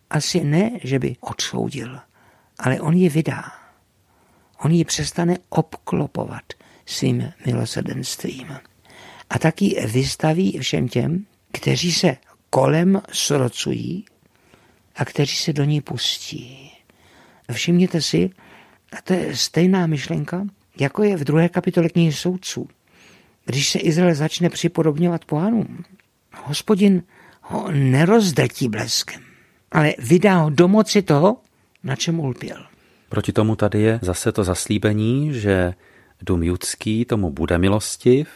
asi 0.09 0.43
ne, 0.43 0.71
že 0.83 0.99
by 0.99 1.15
odsoudil, 1.19 1.99
ale 2.59 2.81
on 2.81 2.93
ji 2.93 3.09
vydá. 3.09 3.43
On 4.59 4.71
ji 4.71 4.85
přestane 4.85 5.37
obklopovat 5.49 6.43
svým 6.85 7.31
milosrdenstvím. 7.45 8.57
A 9.29 9.39
taky 9.39 9.85
vystaví 9.87 10.59
všem 10.59 10.87
těm, 10.87 11.25
kteří 11.51 11.91
se 11.91 12.17
kolem 12.49 13.01
srocují 13.11 14.05
a 14.95 15.05
kteří 15.05 15.35
se 15.35 15.53
do 15.53 15.63
ní 15.63 15.81
pustí. 15.81 16.71
Všimněte 17.51 18.01
si, 18.01 18.29
a 18.97 19.01
to 19.03 19.13
je 19.13 19.37
stejná 19.37 19.87
myšlenka, 19.87 20.45
jako 20.79 21.03
je 21.03 21.17
v 21.17 21.23
druhé 21.23 21.49
kapitole 21.49 21.89
knihy 21.89 22.13
soudců. 22.13 22.67
Když 23.45 23.69
se 23.69 23.79
Izrael 23.79 24.15
začne 24.15 24.49
připodobňovat 24.49 25.25
pohanům, 25.25 25.83
hospodin 26.33 27.03
ho 27.41 27.71
nerozdrtí 27.71 28.67
bleskem, 28.69 29.21
ale 29.71 29.93
vydá 29.99 30.37
ho 30.37 30.49
do 30.49 30.67
moci 30.67 31.01
toho, 31.01 31.37
na 31.83 31.95
čem 31.95 32.19
ulpěl. 32.19 32.65
Proti 33.09 33.31
tomu 33.31 33.55
tady 33.55 33.81
je 33.81 33.99
zase 34.01 34.31
to 34.31 34.43
zaslíbení, 34.43 35.33
že 35.33 35.73
dům 36.21 36.43
judský 36.43 37.05
tomu 37.05 37.29
bude 37.29 37.57
milostiv 37.57 38.27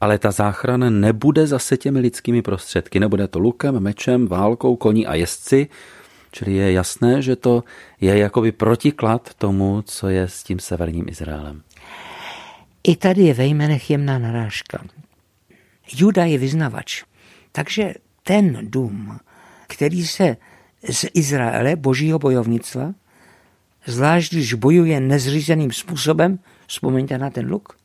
ale 0.00 0.18
ta 0.18 0.30
záchrana 0.30 0.90
nebude 0.90 1.46
zase 1.46 1.76
těmi 1.76 2.00
lidskými 2.00 2.42
prostředky. 2.42 3.00
Nebude 3.00 3.28
to 3.28 3.38
lukem, 3.38 3.80
mečem, 3.80 4.26
válkou, 4.26 4.76
koní 4.76 5.06
a 5.06 5.14
jezdci, 5.14 5.68
čili 6.30 6.54
je 6.54 6.72
jasné, 6.72 7.22
že 7.22 7.36
to 7.36 7.64
je 8.00 8.18
jakoby 8.18 8.52
protiklad 8.52 9.34
tomu, 9.34 9.82
co 9.82 10.08
je 10.08 10.28
s 10.28 10.42
tím 10.42 10.58
severním 10.58 11.08
Izraelem. 11.08 11.62
I 12.84 12.96
tady 12.96 13.22
je 13.22 13.34
ve 13.34 13.46
jménech 13.46 13.90
jemná 13.90 14.18
narážka. 14.18 14.84
Juda 15.92 16.24
je 16.24 16.38
vyznavač. 16.38 17.04
Takže 17.52 17.94
ten 18.22 18.58
dům, 18.62 19.18
který 19.66 20.06
se 20.06 20.36
z 20.90 21.04
Izraele, 21.14 21.76
božího 21.76 22.18
bojovnictva, 22.18 22.94
zvlášť 23.86 24.32
když 24.32 24.54
bojuje 24.54 25.00
nezřízeným 25.00 25.72
způsobem, 25.72 26.38
vzpomeňte 26.66 27.18
na 27.18 27.30
ten 27.30 27.50
luk, 27.50 27.78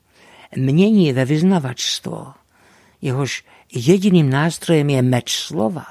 mění 0.55 1.13
ve 1.13 1.25
vyznavačstvo, 1.25 2.33
jehož 3.01 3.43
jediným 3.73 4.29
nástrojem 4.29 4.89
je 4.89 5.01
meč 5.01 5.35
slova, 5.35 5.85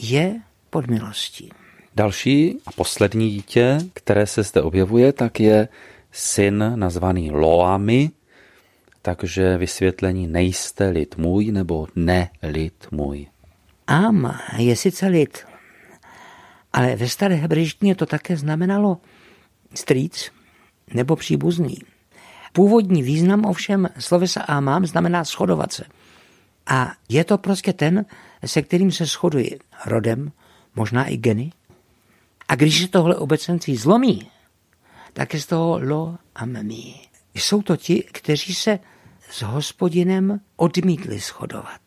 je 0.00 0.40
pod 0.70 0.86
milostí. 0.86 1.52
Další 1.94 2.58
a 2.66 2.72
poslední 2.72 3.30
dítě, 3.30 3.78
které 3.94 4.26
se 4.26 4.42
zde 4.42 4.62
objevuje, 4.62 5.12
tak 5.12 5.40
je 5.40 5.68
syn 6.12 6.72
nazvaný 6.74 7.30
Loami, 7.30 8.10
takže 9.02 9.56
vysvětlení 9.56 10.26
nejste 10.26 10.88
lid 10.88 11.16
můj 11.16 11.52
nebo 11.52 11.86
ne 11.96 12.30
lid 12.42 12.86
můj. 12.90 13.26
Am 13.86 14.38
je 14.56 14.76
sice 14.76 15.06
lid, 15.06 15.46
ale 16.72 16.96
ve 16.96 17.08
staré 17.08 17.34
hebrejštině 17.34 17.94
to 17.94 18.06
také 18.06 18.36
znamenalo 18.36 18.98
strýc 19.74 20.30
nebo 20.94 21.16
příbuzný. 21.16 21.78
Původní 22.52 23.02
význam 23.02 23.44
ovšem 23.44 23.88
slovesa 23.98 24.42
Amám 24.42 24.86
znamená 24.86 25.24
shodovat 25.24 25.72
se. 25.72 25.84
A 26.66 26.92
je 27.08 27.24
to 27.24 27.38
prostě 27.38 27.72
ten, 27.72 28.04
se 28.46 28.62
kterým 28.62 28.92
se 28.92 29.04
shoduji 29.04 29.58
rodem, 29.86 30.32
možná 30.76 31.04
i 31.04 31.16
geny. 31.16 31.52
A 32.52 32.54
když 32.54 32.82
se 32.82 32.88
tohle 32.88 33.16
obecenství 33.16 33.76
zlomí, 33.76 34.30
tak 35.12 35.34
je 35.34 35.40
z 35.40 35.46
toho 35.46 35.78
lo 35.78 36.18
a 36.34 36.46
mmi. 36.46 36.94
Jsou 37.34 37.62
to 37.62 37.76
ti, 37.76 38.02
kteří 38.12 38.54
se 38.54 38.78
s 39.30 39.42
hospodinem 39.42 40.40
odmítli 40.56 41.18
shodovat, 41.18 41.80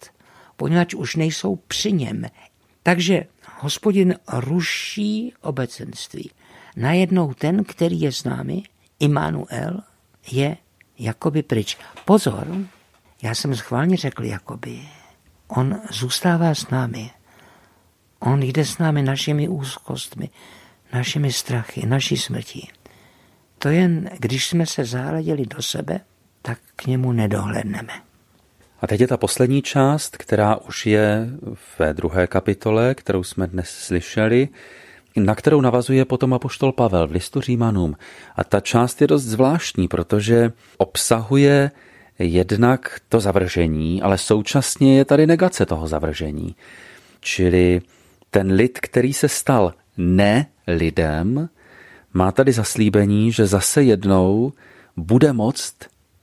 poněvadž 0.57 0.93
už 0.93 1.15
nejsou 1.15 1.55
při 1.55 1.91
něm. 1.91 2.25
Takže 2.83 3.25
hospodin 3.57 4.15
ruší 4.33 5.33
obecenství. 5.41 6.31
Najednou 6.75 7.33
ten, 7.33 7.63
který 7.63 8.01
je 8.01 8.11
s 8.11 8.23
námi, 8.23 8.63
Immanuel, 8.99 9.81
je 10.31 10.57
jakoby 10.99 11.43
pryč. 11.43 11.77
Pozor, 12.05 12.47
já 13.21 13.35
jsem 13.35 13.55
schválně 13.55 13.97
řekl 13.97 14.23
jakoby. 14.23 14.81
On 15.47 15.81
zůstává 15.91 16.55
s 16.55 16.69
námi. 16.69 17.11
On 18.19 18.43
jde 18.43 18.65
s 18.65 18.77
námi 18.77 19.01
našimi 19.01 19.47
úzkostmi, 19.47 20.29
našimi 20.93 21.31
strachy, 21.31 21.85
naší 21.85 22.17
smrtí. 22.17 22.69
To 23.57 23.69
jen, 23.69 24.09
když 24.19 24.47
jsme 24.47 24.65
se 24.65 24.85
záleděli 24.85 25.45
do 25.45 25.61
sebe, 25.61 25.99
tak 26.41 26.59
k 26.75 26.85
němu 26.85 27.11
nedohledneme. 27.11 27.93
A 28.81 28.87
teď 28.87 29.01
je 29.01 29.07
ta 29.07 29.17
poslední 29.17 29.61
část, 29.61 30.17
která 30.17 30.55
už 30.55 30.85
je 30.85 31.29
ve 31.79 31.93
druhé 31.93 32.27
kapitole, 32.27 32.95
kterou 32.95 33.23
jsme 33.23 33.47
dnes 33.47 33.69
slyšeli, 33.69 34.49
na 35.15 35.35
kterou 35.35 35.61
navazuje 35.61 36.05
potom 36.05 36.33
apoštol 36.33 36.71
Pavel 36.71 37.07
v 37.07 37.11
listu 37.11 37.41
Římanům. 37.41 37.95
A 38.35 38.43
ta 38.43 38.59
část 38.59 39.01
je 39.01 39.07
dost 39.07 39.23
zvláštní, 39.23 39.87
protože 39.87 40.51
obsahuje 40.77 41.71
jednak 42.19 42.99
to 43.09 43.19
zavržení, 43.19 44.01
ale 44.01 44.17
současně 44.17 44.97
je 44.97 45.05
tady 45.05 45.27
negace 45.27 45.65
toho 45.65 45.87
zavržení. 45.87 46.55
Čili 47.19 47.81
ten 48.35 48.51
lid, 48.51 48.79
který 48.79 49.13
se 49.13 49.29
stal 49.29 49.73
ne 49.97 50.47
lidem, 50.67 51.49
má 52.13 52.31
tady 52.31 52.51
zaslíbení, 52.51 53.31
že 53.31 53.47
zase 53.47 53.83
jednou 53.83 54.53
bude 54.97 55.33
moct 55.33 55.75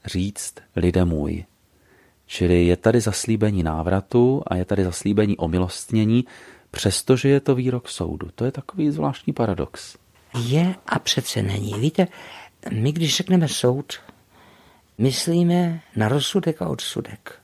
říct 0.05 0.53
lidem 0.75 1.07
můj. 1.07 1.45
Čili 2.25 2.65
je 2.65 2.77
tady 2.77 3.01
zaslíbení 3.01 3.63
návratu 3.63 4.43
a 4.47 4.55
je 4.55 4.65
tady 4.65 4.83
zaslíbení 4.83 5.37
omilostnění, 5.37 6.25
přestože 6.71 7.29
je 7.29 7.39
to 7.39 7.55
výrok 7.55 7.89
soudu. 7.89 8.29
To 8.35 8.45
je 8.45 8.51
takový 8.51 8.91
zvláštní 8.91 9.33
paradox. 9.33 9.97
Je 10.45 10.75
a 10.85 10.99
přece 10.99 11.41
není. 11.41 11.73
Víte, 11.73 12.07
my 12.71 12.91
když 12.91 13.17
řekneme 13.17 13.47
soud, 13.47 13.93
myslíme 14.97 15.81
na 15.95 16.07
rozsudek 16.07 16.61
a 16.61 16.67
odsudek. 16.67 17.39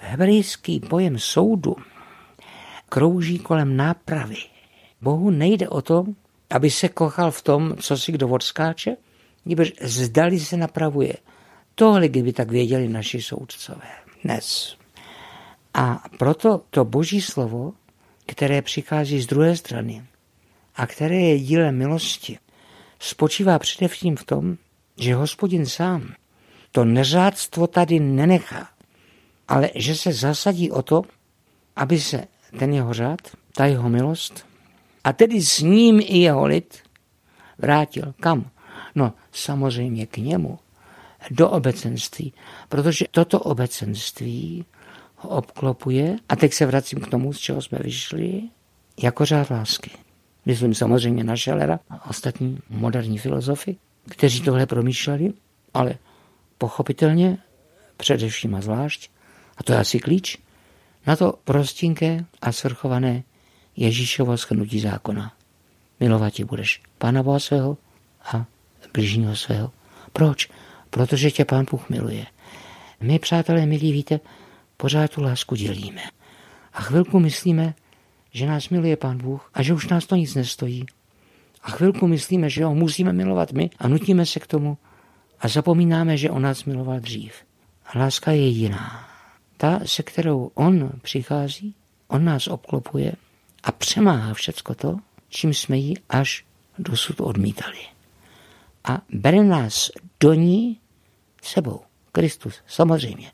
Hebrejský 0.00 0.80
pojem 0.80 1.18
soudu 1.18 1.76
krouží 2.88 3.38
kolem 3.38 3.76
nápravy. 3.76 4.36
Bohu 5.00 5.30
nejde 5.30 5.68
o 5.68 5.82
to, 5.82 6.04
aby 6.50 6.70
se 6.70 6.88
kochal 6.88 7.30
v 7.30 7.42
tom, 7.42 7.76
co 7.80 7.98
si 7.98 8.12
kdo 8.12 8.28
odskáče, 8.28 8.96
nebož 9.44 9.72
zdali 9.80 10.40
se 10.40 10.56
napravuje. 10.56 11.14
Tohle 11.74 12.08
kdyby 12.08 12.32
tak 12.32 12.50
věděli 12.50 12.88
naši 12.88 13.22
soudcové 13.22 13.88
dnes. 14.24 14.76
A 15.74 16.02
proto 16.18 16.62
to 16.70 16.84
boží 16.84 17.20
slovo 17.20 17.74
které 18.26 18.62
přichází 18.62 19.20
z 19.20 19.26
druhé 19.26 19.56
strany 19.56 20.04
a 20.76 20.86
které 20.86 21.16
je 21.16 21.38
dílem 21.38 21.78
milosti, 21.78 22.38
spočívá 22.98 23.58
především 23.58 24.16
v 24.16 24.24
tom, 24.24 24.56
že 24.98 25.14
hospodin 25.14 25.66
sám 25.66 26.14
to 26.72 26.84
neřádstvo 26.84 27.66
tady 27.66 28.00
nenechá, 28.00 28.68
ale 29.48 29.70
že 29.74 29.96
se 29.96 30.12
zasadí 30.12 30.70
o 30.70 30.82
to, 30.82 31.02
aby 31.76 32.00
se 32.00 32.24
ten 32.58 32.72
jeho 32.72 32.94
řád, 32.94 33.20
ta 33.52 33.66
jeho 33.66 33.88
milost, 33.88 34.46
a 35.04 35.12
tedy 35.12 35.42
s 35.42 35.60
ním 35.60 36.00
i 36.00 36.18
jeho 36.18 36.46
lid 36.46 36.78
vrátil. 37.58 38.14
Kam? 38.20 38.50
No 38.94 39.12
samozřejmě 39.32 40.06
k 40.06 40.16
němu, 40.16 40.58
do 41.30 41.50
obecenství, 41.50 42.32
protože 42.68 43.04
toto 43.10 43.40
obecenství 43.40 44.64
ho 45.16 45.30
obklopuje, 45.30 46.16
a 46.28 46.36
teď 46.36 46.52
se 46.52 46.66
vracím 46.66 47.00
k 47.00 47.08
tomu, 47.08 47.32
z 47.32 47.38
čeho 47.38 47.62
jsme 47.62 47.78
vyšli, 47.78 48.42
jako 49.02 49.24
řád 49.24 49.50
lásky. 49.50 49.90
Myslím 50.46 50.74
samozřejmě 50.74 51.24
na 51.24 51.36
Schellera 51.36 51.80
a 51.90 52.10
ostatní 52.10 52.58
moderní 52.68 53.18
filozofy, 53.18 53.76
kteří 54.10 54.40
tohle 54.40 54.66
promýšleli, 54.66 55.32
ale 55.74 55.94
pochopitelně, 56.58 57.38
především 57.96 58.54
a 58.54 58.60
zvlášť, 58.60 59.10
a 59.56 59.62
to 59.62 59.72
je 59.72 59.78
asi 59.78 59.98
klíč, 60.00 60.38
na 61.06 61.16
to 61.16 61.34
prostinké 61.44 62.24
a 62.42 62.52
svrchované 62.52 63.22
Ježíšovo 63.76 64.36
schnutí 64.36 64.80
zákona. 64.80 65.32
Milovat 66.00 66.32
ti 66.32 66.44
budeš 66.44 66.82
Pána 66.98 67.22
Boha 67.22 67.38
svého 67.38 67.76
a 68.32 68.46
bližního 68.92 69.36
svého. 69.36 69.72
Proč? 70.12 70.48
Protože 70.90 71.30
tě 71.30 71.44
Pán 71.44 71.66
Bůh 71.70 71.88
miluje. 71.88 72.26
My, 73.00 73.18
přátelé, 73.18 73.66
milí, 73.66 73.92
víte, 73.92 74.20
pořád 74.76 75.10
tu 75.10 75.22
lásku 75.22 75.54
dělíme. 75.54 76.02
A 76.72 76.80
chvilku 76.80 77.20
myslíme, 77.20 77.74
že 78.32 78.46
nás 78.46 78.68
miluje 78.68 78.96
Pán 78.96 79.18
Bůh 79.18 79.50
a 79.54 79.62
že 79.62 79.74
už 79.74 79.88
nás 79.88 80.06
to 80.06 80.16
nic 80.16 80.34
nestojí. 80.34 80.86
A 81.62 81.70
chvilku 81.70 82.06
myslíme, 82.06 82.50
že 82.50 82.64
ho 82.64 82.74
musíme 82.74 83.12
milovat 83.12 83.52
my 83.52 83.70
a 83.78 83.88
nutíme 83.88 84.26
se 84.26 84.40
k 84.40 84.46
tomu 84.46 84.78
a 85.40 85.48
zapomínáme, 85.48 86.16
že 86.16 86.30
on 86.30 86.42
nás 86.42 86.64
miloval 86.64 87.00
dřív. 87.00 87.32
A 87.86 87.98
láska 87.98 88.32
je 88.32 88.46
jiná. 88.48 89.05
Ta, 89.56 89.80
se 89.84 90.02
kterou 90.02 90.50
on 90.54 90.90
přichází, 91.02 91.74
on 92.08 92.24
nás 92.24 92.46
obklopuje 92.46 93.12
a 93.62 93.72
přemáhá 93.72 94.34
všecko 94.34 94.74
to, 94.74 94.96
čím 95.28 95.54
jsme 95.54 95.76
ji 95.76 95.94
až 96.08 96.44
dosud 96.78 97.20
odmítali. 97.20 97.78
A 98.84 98.98
bere 99.10 99.44
nás 99.44 99.90
do 100.20 100.34
ní 100.34 100.80
sebou. 101.42 101.80
Kristus, 102.12 102.54
samozřejmě. 102.66 103.32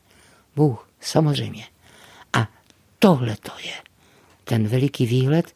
Bůh, 0.57 0.89
samozřejmě. 1.01 1.67
A 2.33 2.49
tohle 2.99 3.37
to 3.37 3.53
je 3.65 3.73
ten 4.45 4.69
veliký 4.69 5.07
výhled, 5.07 5.55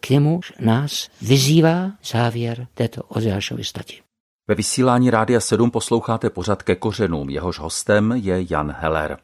k 0.00 0.10
němu 0.10 0.40
nás 0.60 1.08
vyzývá 1.22 1.92
závěr 2.04 2.66
této 2.74 3.02
Ozeášovy 3.02 3.64
stati. 3.64 4.00
Ve 4.48 4.54
vysílání 4.54 5.10
Rádia 5.10 5.40
7 5.40 5.70
posloucháte 5.70 6.30
pořad 6.30 6.62
ke 6.62 6.76
kořenům, 6.76 7.30
jehož 7.30 7.58
hostem 7.58 8.12
je 8.12 8.46
Jan 8.50 8.74
Heller. 8.78 9.18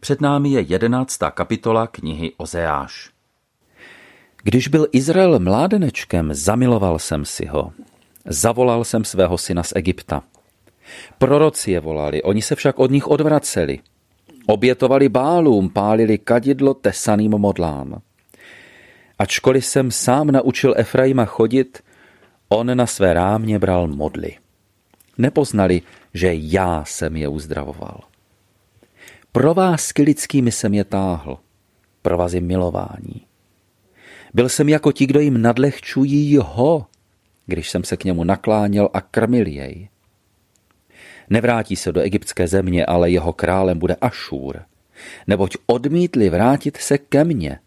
Před 0.00 0.20
námi 0.20 0.48
je 0.48 0.60
jedenáctá 0.60 1.30
kapitola 1.30 1.86
knihy 1.86 2.32
Ozeáš. 2.36 3.10
Když 4.42 4.68
byl 4.68 4.86
Izrael 4.92 5.38
mládenečkem, 5.38 6.34
zamiloval 6.34 6.98
jsem 6.98 7.24
si 7.24 7.46
ho. 7.46 7.72
Zavolal 8.24 8.84
jsem 8.84 9.04
svého 9.04 9.38
syna 9.38 9.62
z 9.62 9.72
Egypta. 9.76 10.22
Proroci 11.18 11.70
je 11.70 11.80
volali, 11.80 12.22
oni 12.22 12.42
se 12.42 12.54
však 12.54 12.78
od 12.78 12.90
nich 12.90 13.06
odvraceli. 13.06 13.78
Obětovali 14.46 15.08
bálům, 15.08 15.70
pálili 15.70 16.18
kadidlo 16.18 16.74
tesaným 16.74 17.30
modlám. 17.30 18.02
Ačkoliv 19.18 19.66
jsem 19.66 19.90
sám 19.90 20.26
naučil 20.26 20.74
Efraima 20.76 21.24
chodit, 21.24 21.82
on 22.48 22.76
na 22.76 22.86
své 22.86 23.14
rámě 23.14 23.58
bral 23.58 23.86
modly. 23.86 24.36
Nepoznali, 25.18 25.82
že 26.14 26.30
já 26.32 26.84
jsem 26.84 27.16
je 27.16 27.28
uzdravoval. 27.28 28.00
Provázky 29.36 30.02
lidskými 30.02 30.52
jsem 30.52 30.74
je 30.74 30.84
táhl, 30.84 31.38
provazy 32.02 32.40
milování. 32.40 33.26
Byl 34.34 34.48
jsem 34.48 34.68
jako 34.68 34.92
ti, 34.92 35.06
kdo 35.06 35.20
jim 35.20 35.42
nadlehčují 35.42 36.36
ho, 36.36 36.86
když 37.46 37.70
jsem 37.70 37.84
se 37.84 37.96
k 37.96 38.04
němu 38.04 38.24
nakláněl 38.24 38.88
a 38.92 39.00
krmil 39.00 39.46
jej. 39.46 39.88
Nevrátí 41.30 41.76
se 41.76 41.92
do 41.92 42.00
egyptské 42.00 42.48
země, 42.48 42.86
ale 42.86 43.10
jeho 43.10 43.32
králem 43.32 43.78
bude 43.78 43.96
Ašůr, 44.00 44.62
neboť 45.26 45.56
odmítli 45.66 46.30
vrátit 46.30 46.76
se 46.76 46.98
ke 46.98 47.24
mně. 47.24 47.58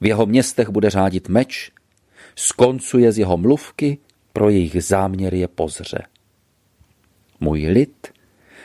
V 0.00 0.06
jeho 0.06 0.26
městech 0.26 0.68
bude 0.68 0.90
řádit 0.90 1.28
meč, 1.28 1.72
skoncuje 2.34 3.12
z 3.12 3.18
jeho 3.18 3.36
mluvky, 3.36 3.98
pro 4.32 4.50
jejich 4.50 4.84
záměry 4.84 5.38
je 5.38 5.48
pozře. 5.48 5.98
Můj 7.40 7.66
lid 7.66 8.08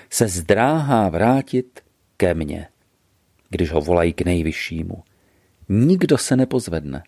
se 0.09 0.27
zdráhá 0.27 1.09
vrátit 1.09 1.84
ke 2.17 2.33
mně, 2.33 2.67
když 3.49 3.71
ho 3.71 3.81
volají 3.81 4.13
k 4.13 4.21
nejvyššímu. 4.21 5.03
Nikdo 5.69 6.17
se 6.17 6.35
nepozvedne. 6.35 7.03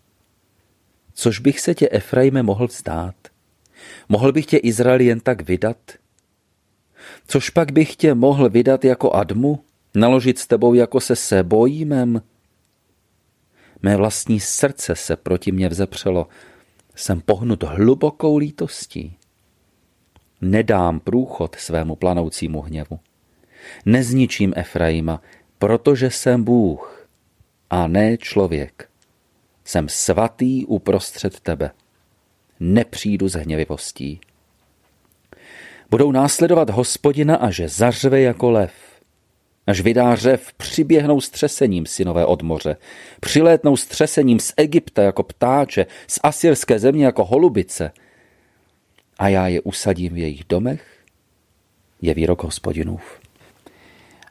Což 1.13 1.39
bych 1.39 1.59
se 1.59 1.75
tě, 1.75 1.89
Efraime, 1.91 2.43
mohl 2.43 2.67
vzdát? 2.67 3.15
Mohl 4.09 4.31
bych 4.31 4.45
tě, 4.45 4.57
Izrael, 4.57 5.01
jen 5.01 5.19
tak 5.19 5.41
vydat? 5.41 5.77
Což 7.27 7.49
pak 7.49 7.71
bych 7.71 7.95
tě 7.95 8.13
mohl 8.13 8.49
vydat 8.49 8.85
jako 8.85 9.11
Admu? 9.11 9.63
Naložit 9.95 10.39
s 10.39 10.47
tebou 10.47 10.73
jako 10.73 10.99
se 10.99 11.15
Sebojímem? 11.15 12.21
Mé 13.81 13.97
vlastní 13.97 14.39
srdce 14.39 14.95
se 14.95 15.15
proti 15.15 15.51
mně 15.51 15.69
vzepřelo. 15.69 16.27
Jsem 16.95 17.21
pohnut 17.21 17.63
hlubokou 17.63 18.37
lítostí. 18.37 19.17
Nedám 20.41 20.99
průchod 20.99 21.55
svému 21.55 21.95
planoucímu 21.95 22.61
hněvu. 22.61 22.99
Nezničím 23.85 24.53
Efraima, 24.55 25.21
protože 25.59 26.11
jsem 26.11 26.43
Bůh 26.43 27.09
a 27.69 27.87
ne 27.87 28.17
člověk. 28.17 28.89
Jsem 29.65 29.89
svatý 29.89 30.65
uprostřed 30.65 31.39
tebe. 31.39 31.71
Nepřijdu 32.59 33.29
s 33.29 33.33
hněvivostí. 33.33 34.19
Budou 35.89 36.11
následovat 36.11 36.69
hospodina 36.69 37.35
a 37.35 37.51
že 37.51 37.69
zařve 37.69 38.21
jako 38.21 38.51
lev. 38.51 38.71
Až 39.67 39.81
vydá 39.81 40.15
řev, 40.15 40.53
přiběhnou 40.53 41.21
střesením 41.21 41.85
synové 41.85 42.25
od 42.25 42.41
moře. 42.41 42.77
Přilétnou 43.19 43.77
střesením 43.77 44.39
z 44.39 44.53
Egypta 44.57 45.03
jako 45.03 45.23
ptáče, 45.23 45.85
z 46.07 46.19
asyrské 46.23 46.79
země 46.79 47.05
jako 47.05 47.25
holubice. 47.25 47.91
A 49.19 49.27
já 49.27 49.47
je 49.47 49.61
usadím 49.61 50.13
v 50.13 50.17
jejich 50.17 50.43
domech, 50.49 50.97
je 52.01 52.13
výrok 52.13 52.43
hospodinův. 52.43 53.19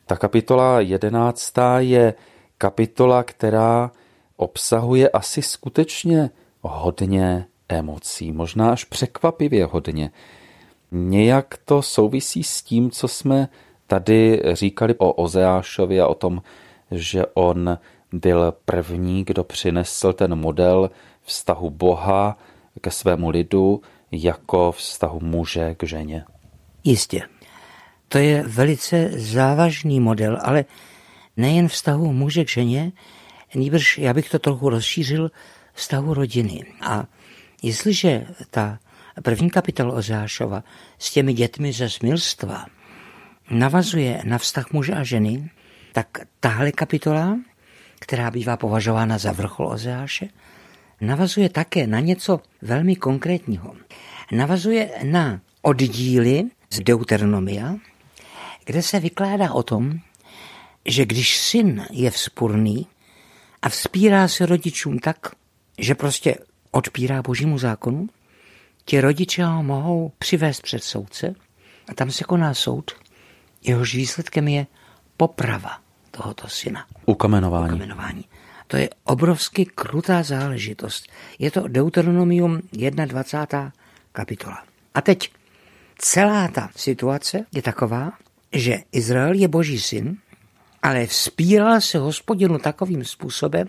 Ta 0.07 0.17
kapitola 0.17 0.81
jedenáctá 0.81 1.81
je 1.81 2.15
kapitola, 2.59 3.23
která 3.23 3.91
obsahuje 4.37 5.09
asi 5.09 5.43
skutečně 5.43 6.31
hodně 6.61 7.47
emocí, 7.69 8.33
možná 8.33 8.73
až 8.73 8.85
překvapivě 8.85 9.67
hodně. 9.67 10.11
Nějak 10.93 11.59
to 11.65 11.83
souvisí 11.83 12.43
s 12.43 12.63
tím, 12.63 12.91
co 12.91 13.09
jsme 13.09 13.49
tady 13.87 14.43
říkali 14.53 14.95
o 14.99 15.13
Ozeášovi 15.13 16.01
a 16.01 16.07
o 16.07 16.15
tom, 16.15 16.43
že 16.91 17.27
on 17.35 17.79
byl 18.13 18.55
první, 18.65 19.25
kdo 19.25 19.45
přinesl 19.45 20.13
ten 20.13 20.35
model 20.35 20.91
vztahu 21.23 21.71
Boha 21.71 22.39
ke 22.81 22.91
svému 22.91 23.31
lidu 23.31 23.81
jako 24.11 24.73
vztahu 24.73 25.21
muže 25.21 25.75
k 25.75 25.83
ženě. 25.83 26.25
Jistě. 26.85 27.23
To 28.09 28.19
je 28.19 28.43
velice 28.43 29.11
závažný 29.15 30.01
model, 30.01 30.39
ale 30.43 30.65
nejen 31.37 31.69
vztahu 31.69 32.13
muže 32.13 32.45
k 32.45 32.49
ženě, 32.49 32.93
nýbrž 33.55 33.99
já 33.99 34.15
bych 34.15 34.31
to 34.31 34.39
trochu 34.39 34.71
rozšířil 34.71 35.31
vztahu 35.73 36.15
rodiny. 36.15 36.65
A 36.81 37.05
jestliže 37.63 38.27
ta 38.51 38.79
první 39.23 39.51
kapitola 39.51 39.95
Ozášova 39.95 40.65
s 40.99 41.11
těmi 41.11 41.33
dětmi 41.33 41.73
ze 41.73 41.91
smilstva 41.91 42.67
navazuje 43.51 44.23
na 44.25 44.39
vztah 44.39 44.73
muže 44.73 44.93
a 44.93 45.05
ženy, 45.05 45.51
tak 45.93 46.07
tahle 46.41 46.73
kapitola, 46.73 47.39
která 47.99 48.31
bývá 48.31 48.57
považována 48.57 49.19
za 49.19 49.33
vrchol 49.33 49.67
Ozeáše, 49.67 50.29
navazuje 51.01 51.49
také 51.49 51.87
na 51.87 52.01
něco 52.01 52.41
velmi 52.63 52.97
konkrétního. 52.97 53.75
Navazuje 54.33 54.91
na 55.05 55.41
oddíly 55.63 56.45
z 56.71 56.81
Deuteronomia, 56.81 57.75
kde 58.67 58.83
se 58.83 59.01
vykládá 59.01 59.53
o 59.53 59.63
tom, 59.63 59.99
že 60.85 61.07
když 61.07 61.39
syn 61.39 61.87
je 61.91 62.11
vzpurný 62.11 62.87
a 63.63 63.69
vzpírá 63.69 64.29
se 64.29 64.47
rodičům 64.47 64.99
tak, 64.99 65.17
že 65.79 65.95
prostě 65.95 66.39
odpírá 66.71 67.23
božímu 67.23 67.59
zákonu, 67.59 68.09
ti 68.85 69.01
rodiče 69.01 69.45
ho 69.45 69.63
mohou 69.63 70.13
přivést 70.19 70.61
před 70.61 70.85
soudce 70.85 71.35
a 71.89 71.95
tam 71.95 72.11
se 72.11 72.25
koná 72.25 72.55
soud, 72.55 72.91
jehož 73.63 73.95
výsledkem 73.95 74.49
je 74.49 74.67
poprava 75.17 75.81
tohoto 76.11 76.49
syna. 76.49 76.87
Ukamenování. 77.07 77.75
Ukamenování. 77.75 78.25
To 78.67 78.77
je 78.77 78.91
obrovsky 79.05 79.65
krutá 79.67 80.23
záležitost. 80.23 81.07
Je 81.39 81.51
to 81.51 81.69
Deuteronomium 81.69 82.61
21. 82.73 83.73
kapitola. 84.13 84.65
A 84.95 85.01
teď 85.01 85.31
celá 85.99 86.49
ta 86.49 86.71
situace 86.77 87.47
je 87.55 87.63
taková, 87.63 88.13
že 88.59 88.79
Izrael 88.93 89.35
je 89.35 89.49
boží 89.49 89.81
syn, 89.81 90.17
ale 90.83 91.07
vzpíral 91.07 91.81
se 91.81 91.99
hospodinu 91.99 92.59
takovým 92.59 93.05
způsobem, 93.05 93.69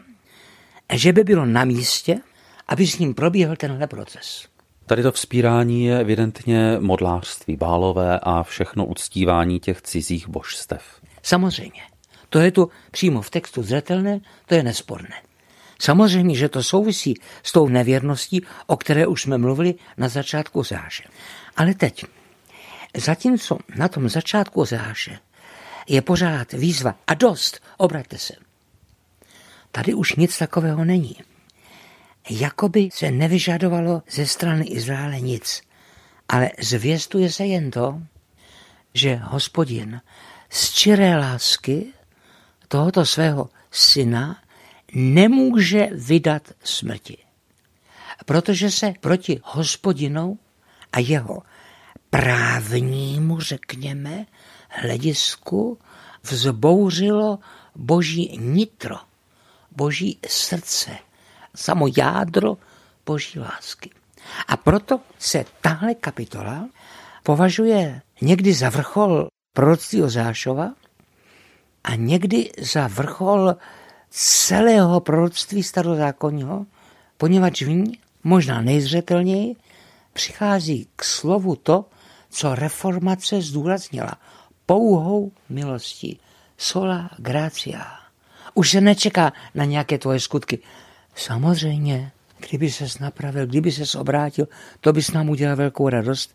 že 0.94 1.14
by 1.14 1.24
bylo 1.24 1.46
na 1.46 1.66
místě, 1.66 2.20
aby 2.68 2.88
s 2.88 3.00
ním 3.00 3.14
probíhl 3.14 3.56
tenhle 3.56 3.88
proces. 3.88 4.48
Tady 4.86 5.04
to 5.04 5.12
vzpírání 5.12 5.86
je 5.86 6.00
evidentně 6.00 6.78
modlářství, 6.80 7.56
bálové 7.56 8.20
a 8.20 8.44
všechno 8.44 8.86
uctívání 8.86 9.60
těch 9.60 9.82
cizích 9.82 10.28
božstev. 10.28 10.82
Samozřejmě. 11.24 11.82
To 12.30 12.40
je 12.40 12.52
tu 12.52 12.70
přímo 12.92 13.22
v 13.22 13.30
textu 13.30 13.64
zřetelné, 13.64 14.20
to 14.46 14.56
je 14.56 14.64
nesporné. 14.64 15.16
Samozřejmě, 15.80 16.36
že 16.36 16.50
to 16.50 16.64
souvisí 16.64 17.14
s 17.44 17.52
tou 17.52 17.68
nevěrností, 17.68 18.42
o 18.68 18.78
které 18.78 19.08
už 19.08 19.22
jsme 19.22 19.38
mluvili 19.38 19.76
na 19.98 20.08
začátku 20.08 20.64
záže. 20.64 21.04
Ale 21.58 21.74
teď, 21.74 22.06
zatímco 22.98 23.58
na 23.76 23.88
tom 23.88 24.10
začátku 24.10 24.66
záže 24.66 25.20
je 25.88 26.02
pořád 26.02 26.54
výzva 26.54 26.96
a 27.08 27.14
dost, 27.14 27.60
obraťte 27.78 28.18
se. 28.18 28.34
Tady 29.72 29.94
už 29.94 30.16
nic 30.16 30.38
takového 30.38 30.86
není. 30.86 31.16
Jakoby 32.30 32.90
se 32.94 33.12
nevyžadovalo 33.12 34.04
ze 34.12 34.28
strany 34.28 34.66
Izraele 34.66 35.20
nic, 35.20 35.62
ale 36.30 36.50
zvěstuje 36.60 37.32
se 37.32 37.46
jen 37.46 37.72
to, 37.72 38.02
že 38.94 39.16
hospodin 39.16 40.02
z 40.50 40.72
čiré 40.74 41.18
lásky 41.18 41.94
tohoto 42.68 43.06
svého 43.06 43.50
syna 43.72 44.42
nemůže 44.94 45.88
vydat 45.92 46.52
smrti. 46.64 47.18
Protože 48.26 48.72
se 48.72 48.94
proti 49.00 49.40
hospodinou 49.44 50.38
a 50.94 51.00
jeho 51.00 51.42
právnímu, 52.10 53.40
řekněme, 53.40 54.26
hledisku 54.70 55.80
vzbouřilo 56.24 57.40
boží 57.76 58.38
nitro, 58.38 58.96
boží 59.72 60.20
srdce, 60.28 60.92
samo 61.56 61.88
jádro 61.98 62.58
boží 63.06 63.40
lásky. 63.40 63.90
A 64.48 64.58
proto 64.58 65.00
se 65.20 65.46
tahle 65.62 65.96
kapitola 65.96 66.70
považuje 67.24 68.02
někdy 68.22 68.54
za 68.54 68.70
vrchol 68.70 69.28
proroctví 69.54 70.04
Ozášova 70.04 70.74
a 71.84 71.96
někdy 71.96 72.52
za 72.58 72.88
vrchol 72.88 73.56
celého 74.10 75.00
proroctví 75.00 75.64
starozákonního, 75.64 76.66
poněvadž 77.18 77.62
v 77.62 77.70
ní 77.70 78.00
možná 78.24 78.62
nejzřetelněji 78.62 79.56
přichází 80.14 80.88
k 80.96 81.04
slovu 81.04 81.56
to, 81.56 81.86
co 82.30 82.56
reformace 82.56 83.42
zdůraznila 83.42 84.12
pouhou 84.66 85.32
milostí. 85.50 86.20
Sola 86.58 87.10
gracia. 87.18 87.86
Už 88.54 88.72
se 88.72 88.82
nečeká 88.82 89.34
na 89.56 89.66
nějaké 89.66 89.98
tvoje 89.98 90.20
skutky. 90.20 90.60
Samozřejmě, 91.16 92.12
kdyby 92.50 92.72
ses 92.72 93.00
napravil, 93.00 93.48
kdyby 93.48 93.72
ses 93.72 93.96
obrátil, 93.96 94.48
to 94.82 94.94
bys 94.94 95.12
nám 95.12 95.30
udělal 95.30 95.56
velkou 95.56 95.90
radost. 95.90 96.34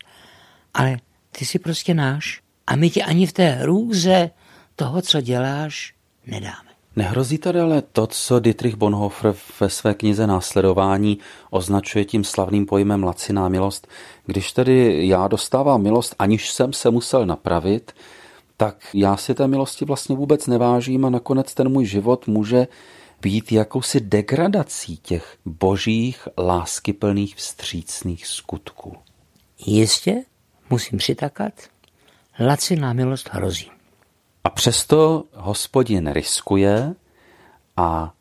Ale 0.73 0.97
ty 1.31 1.45
jsi 1.45 1.59
prostě 1.59 1.93
náš 1.93 2.41
a 2.67 2.75
my 2.75 2.89
ti 2.89 3.03
ani 3.03 3.27
v 3.27 3.33
té 3.33 3.49
hrůze 3.49 4.29
toho, 4.75 5.01
co 5.01 5.21
děláš, 5.21 5.93
nedáme. 6.27 6.73
Nehrozí 6.95 7.37
tady 7.37 7.59
ale 7.59 7.81
to, 7.81 8.07
co 8.07 8.39
Dietrich 8.39 8.75
Bonhoeffer 8.75 9.35
ve 9.59 9.69
své 9.69 9.93
knize 9.93 10.27
Následování 10.27 11.19
označuje 11.49 12.05
tím 12.05 12.23
slavným 12.23 12.65
pojmem 12.65 13.03
laciná 13.03 13.49
milost. 13.49 13.87
Když 14.25 14.51
tedy 14.51 15.07
já 15.07 15.27
dostávám 15.27 15.81
milost, 15.81 16.15
aniž 16.19 16.51
jsem 16.51 16.73
se 16.73 16.91
musel 16.91 17.25
napravit, 17.25 17.91
tak 18.57 18.87
já 18.93 19.17
si 19.17 19.33
té 19.33 19.47
milosti 19.47 19.85
vlastně 19.85 20.15
vůbec 20.15 20.47
nevážím 20.47 21.05
a 21.05 21.09
nakonec 21.09 21.53
ten 21.53 21.69
můj 21.69 21.85
život 21.85 22.27
může 22.27 22.67
být 23.21 23.51
jakousi 23.51 23.99
degradací 23.99 24.97
těch 24.97 25.37
božích 25.45 26.27
láskyplných 26.37 27.35
vstřícných 27.35 28.27
skutků. 28.27 28.95
Jistě, 29.65 30.23
musím 30.69 30.97
přitakat, 30.97 31.53
laciná 32.39 32.93
milost 32.93 33.29
hrozí. 33.31 33.71
A 34.43 34.49
přesto 34.49 35.23
hospodin 35.33 36.11
riskuje 36.11 36.95
a 37.77 38.13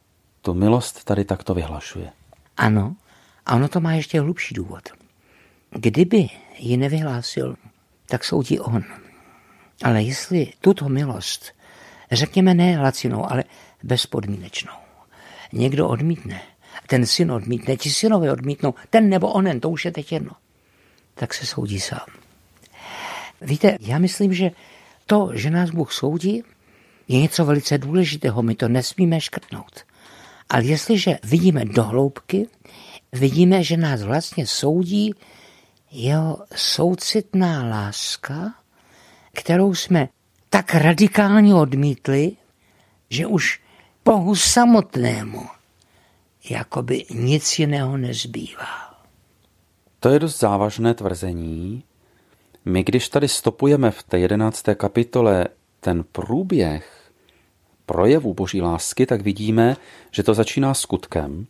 tu 0.42 0.54
milost 0.54 1.04
tady 1.04 1.24
takto 1.24 1.54
vyhlašuje. 1.54 2.12
Ano, 2.56 2.96
a 3.46 3.56
ono 3.56 3.68
to 3.68 3.80
má 3.80 3.92
ještě 3.92 4.20
hlubší 4.20 4.54
důvod. 4.54 5.01
Kdyby 5.74 6.28
ji 6.58 6.76
nevyhlásil, 6.76 7.56
tak 8.06 8.24
soudí 8.24 8.60
on. 8.60 8.84
Ale 9.84 10.02
jestli 10.02 10.52
tuto 10.60 10.88
milost, 10.88 11.52
řekněme 12.12 12.54
ne 12.54 12.80
lacinou, 12.80 13.32
ale 13.32 13.44
bezpodmínečnou, 13.82 14.72
někdo 15.52 15.88
odmítne, 15.88 16.42
ten 16.86 17.06
syn 17.06 17.32
odmítne, 17.32 17.76
ti 17.76 17.90
synové 17.90 18.32
odmítnou, 18.32 18.74
ten 18.90 19.08
nebo 19.08 19.32
onen, 19.32 19.60
to 19.60 19.70
už 19.70 19.84
je 19.84 19.90
teď 19.90 20.12
jedno, 20.12 20.32
tak 21.14 21.34
se 21.34 21.46
soudí 21.46 21.80
sám. 21.80 22.06
Víte, 23.40 23.76
já 23.80 23.98
myslím, 23.98 24.34
že 24.34 24.50
to, 25.06 25.30
že 25.34 25.50
nás 25.50 25.70
Bůh 25.70 25.92
soudí, 25.92 26.42
je 27.08 27.18
něco 27.18 27.44
velice 27.44 27.78
důležitého, 27.78 28.42
my 28.42 28.54
to 28.54 28.68
nesmíme 28.68 29.20
škrtnout. 29.20 29.84
Ale 30.48 30.64
jestliže 30.64 31.18
vidíme 31.24 31.64
do 31.64 31.84
hloubky, 31.84 32.46
vidíme, 33.12 33.64
že 33.64 33.76
nás 33.76 34.02
vlastně 34.02 34.46
soudí 34.46 35.14
jeho 35.92 36.44
soucitná 36.56 37.64
láska, 37.64 38.54
kterou 39.32 39.74
jsme 39.74 40.08
tak 40.50 40.74
radikálně 40.74 41.54
odmítli, 41.54 42.36
že 43.10 43.26
už 43.26 43.60
Bohu 44.04 44.36
samotnému 44.36 45.46
jakoby 46.50 47.04
nic 47.10 47.58
jiného 47.58 47.96
nezbývá. 47.96 48.94
To 50.00 50.08
je 50.08 50.18
dost 50.18 50.38
závažné 50.38 50.94
tvrzení. 50.94 51.84
My, 52.64 52.84
když 52.84 53.08
tady 53.08 53.28
stopujeme 53.28 53.90
v 53.90 54.02
té 54.02 54.18
jedenácté 54.18 54.74
kapitole 54.74 55.46
ten 55.80 56.04
průběh 56.12 57.12
projevu 57.86 58.34
boží 58.34 58.62
lásky, 58.62 59.06
tak 59.06 59.20
vidíme, 59.20 59.76
že 60.10 60.22
to 60.22 60.34
začíná 60.34 60.74
skutkem. 60.74 61.46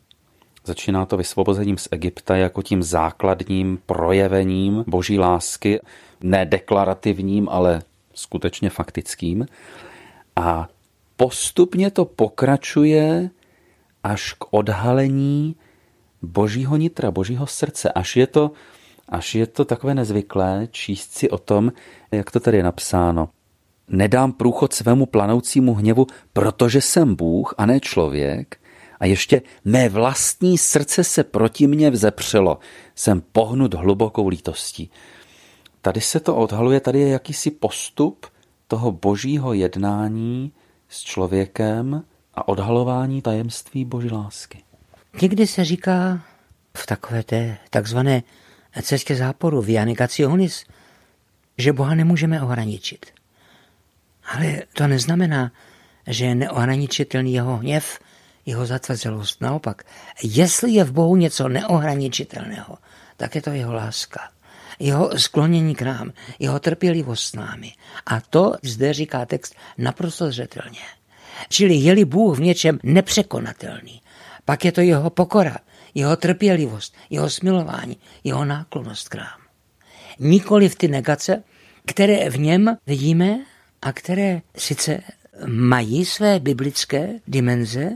Začíná 0.65 1.07
to 1.07 1.17
vysvobozením 1.17 1.79
z 1.79 1.89
Egypta 1.91 2.37
jako 2.37 2.63
tím 2.63 2.83
základním 2.83 3.79
projevením 3.87 4.85
boží 4.87 5.19
lásky, 5.19 5.81
ne 6.21 6.47
deklarativním, 6.47 7.49
ale 7.49 7.83
skutečně 8.15 8.71
faktickým. 8.71 9.47
A 10.37 10.69
postupně 11.17 11.91
to 11.91 12.05
pokračuje 12.05 13.31
až 14.05 14.33
k 14.33 14.45
odhalení 14.51 15.57
božího 16.23 16.77
nitra, 16.77 17.11
božího 17.11 17.47
srdce, 17.47 17.93
až 17.93 18.17
je 18.17 18.27
to, 18.27 18.51
až 19.09 19.35
je 19.35 19.47
to 19.47 19.65
takové 19.65 19.95
nezvyklé 19.95 20.69
číst 20.71 21.13
si 21.13 21.31
o 21.31 21.39
tom, 21.39 21.73
jak 22.11 22.31
to 22.31 22.41
tady 22.41 22.57
je 22.57 22.63
napsáno. 22.63 23.29
Nedám 23.89 24.33
průchod 24.33 24.73
svému 24.73 25.07
planoucímu 25.07 25.75
hněvu, 25.75 26.07
protože 26.33 26.81
jsem 26.81 27.15
Bůh 27.15 27.55
a 27.59 27.67
ne 27.67 27.81
člověk, 27.81 28.62
a 29.03 29.07
ještě 29.07 29.43
mé 29.65 29.89
vlastní 29.89 30.59
srdce 30.59 31.05
se 31.05 31.25
proti 31.25 31.67
mně 31.67 31.91
vzepřelo. 31.91 32.59
Jsem 32.95 33.21
pohnut 33.21 33.75
hlubokou 33.75 34.29
lítostí. 34.29 34.91
Tady 35.81 36.01
se 36.01 36.21
to 36.21 36.37
odhaluje, 36.37 36.81
tady 36.81 37.01
je 37.01 37.09
jakýsi 37.09 37.51
postup 37.51 38.27
toho 38.67 38.93
božího 38.93 39.53
jednání 39.53 40.53
s 40.89 41.01
člověkem 41.01 42.05
a 42.35 42.49
odhalování 42.49 43.23
tajemství 43.23 43.85
boží 43.85 44.11
lásky. 44.11 44.63
Někdy 45.23 45.47
se 45.47 45.65
říká 45.65 46.21
v 46.77 46.87
takové 46.87 47.23
té 47.23 47.59
takzvané 47.71 48.23
cestě 48.83 49.15
záporu, 49.15 49.63
v 49.63 49.85
negationis, 49.85 50.65
že 51.59 51.73
Boha 51.73 51.95
nemůžeme 51.95 52.43
ohraničit. 52.43 53.07
Ale 54.25 54.63
to 54.73 54.87
neznamená, 54.87 55.53
že 56.07 56.25
je 56.25 56.35
neohraničitelný 56.35 57.35
jeho 57.35 57.57
hněv, 57.57 57.99
jeho 58.47 58.67
zatvrzelost. 58.67 59.41
Naopak, 59.41 59.83
jestli 60.23 60.71
je 60.71 60.85
v 60.85 60.93
Bohu 60.93 61.17
něco 61.17 61.49
neohraničitelného, 61.49 62.79
tak 63.17 63.35
je 63.35 63.43
to 63.43 63.51
jeho 63.51 63.73
láska 63.73 64.21
jeho 64.83 65.19
sklonění 65.19 65.75
k 65.75 65.83
nám, 65.83 66.13
jeho 66.39 66.61
trpělivost 66.61 67.25
s 67.25 67.33
námi. 67.33 67.73
A 68.07 68.21
to 68.21 68.55
zde 68.63 68.93
říká 68.93 69.27
text 69.27 69.55
naprosto 69.79 70.31
zřetelně. 70.31 70.81
Čili 71.49 71.75
je-li 71.75 72.05
Bůh 72.05 72.39
v 72.39 72.41
něčem 72.41 72.79
nepřekonatelný, 72.83 74.01
pak 74.45 74.65
je 74.65 74.73
to 74.73 74.81
jeho 74.81 75.11
pokora, 75.11 75.57
jeho 75.95 76.17
trpělivost, 76.17 76.95
jeho 77.11 77.31
smilování, 77.31 77.97
jeho 78.25 78.45
náklonost 78.45 79.09
k 79.09 79.15
nám. 79.15 79.41
Nikoli 80.19 80.69
v 80.69 80.77
ty 80.77 80.89
negace, 80.89 81.43
které 81.87 82.31
v 82.31 82.39
něm 82.39 82.77
vidíme 82.87 83.45
a 83.83 83.93
které 83.93 84.41
sice 84.57 85.01
mají 85.47 86.05
své 86.05 86.41
biblické 86.41 87.09
dimenze, 87.27 87.91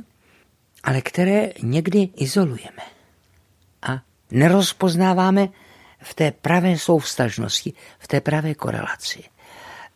ale 0.86 1.00
které 1.00 1.50
někdy 1.62 2.08
izolujeme 2.16 2.82
a 3.82 4.02
nerozpoznáváme 4.30 5.48
v 6.02 6.14
té 6.14 6.30
pravé 6.30 6.78
souvstažnosti, 6.78 7.72
v 7.98 8.08
té 8.08 8.20
pravé 8.20 8.54
korelaci. 8.54 9.24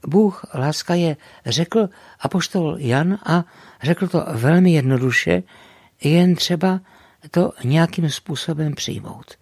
Bůh, 0.06 0.44
láska 0.54 0.94
je, 0.94 1.16
řekl 1.46 1.88
apoštol 2.20 2.76
Jan 2.78 3.18
a 3.24 3.44
řekl 3.82 4.08
to 4.08 4.24
velmi 4.32 4.72
jednoduše, 4.72 5.42
jen 6.02 6.34
třeba 6.34 6.80
to 7.30 7.52
nějakým 7.64 8.10
způsobem 8.10 8.74
přijmout. 8.74 9.34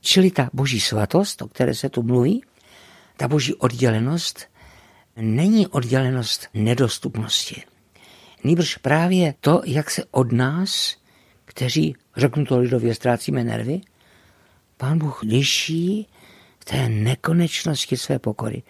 Čili 0.00 0.30
ta 0.30 0.50
boží 0.52 0.80
svatost, 0.80 1.42
o 1.42 1.48
které 1.48 1.74
se 1.74 1.88
tu 1.88 2.02
mluví, 2.02 2.44
ta 3.16 3.28
boží 3.28 3.54
oddělenost, 3.54 4.46
není 5.16 5.66
oddělenost 5.66 6.48
nedostupnosti. 6.54 7.62
Nýbrž 8.44 8.76
právě 8.76 9.34
to, 9.40 9.62
jak 9.64 9.90
se 9.90 10.04
od 10.10 10.32
nás, 10.32 10.96
kteří, 11.44 11.96
řeknu 12.16 12.44
to 12.44 12.58
lidově, 12.58 12.94
ztrácíme 12.94 13.44
nervy, 13.44 13.80
Pán 14.76 14.98
Bůh 14.98 15.22
liší 15.22 16.08
v 16.60 16.64
té 16.64 16.88
nekonečnosti 16.88 17.96
své 17.96 18.18
pokory. 18.18 18.62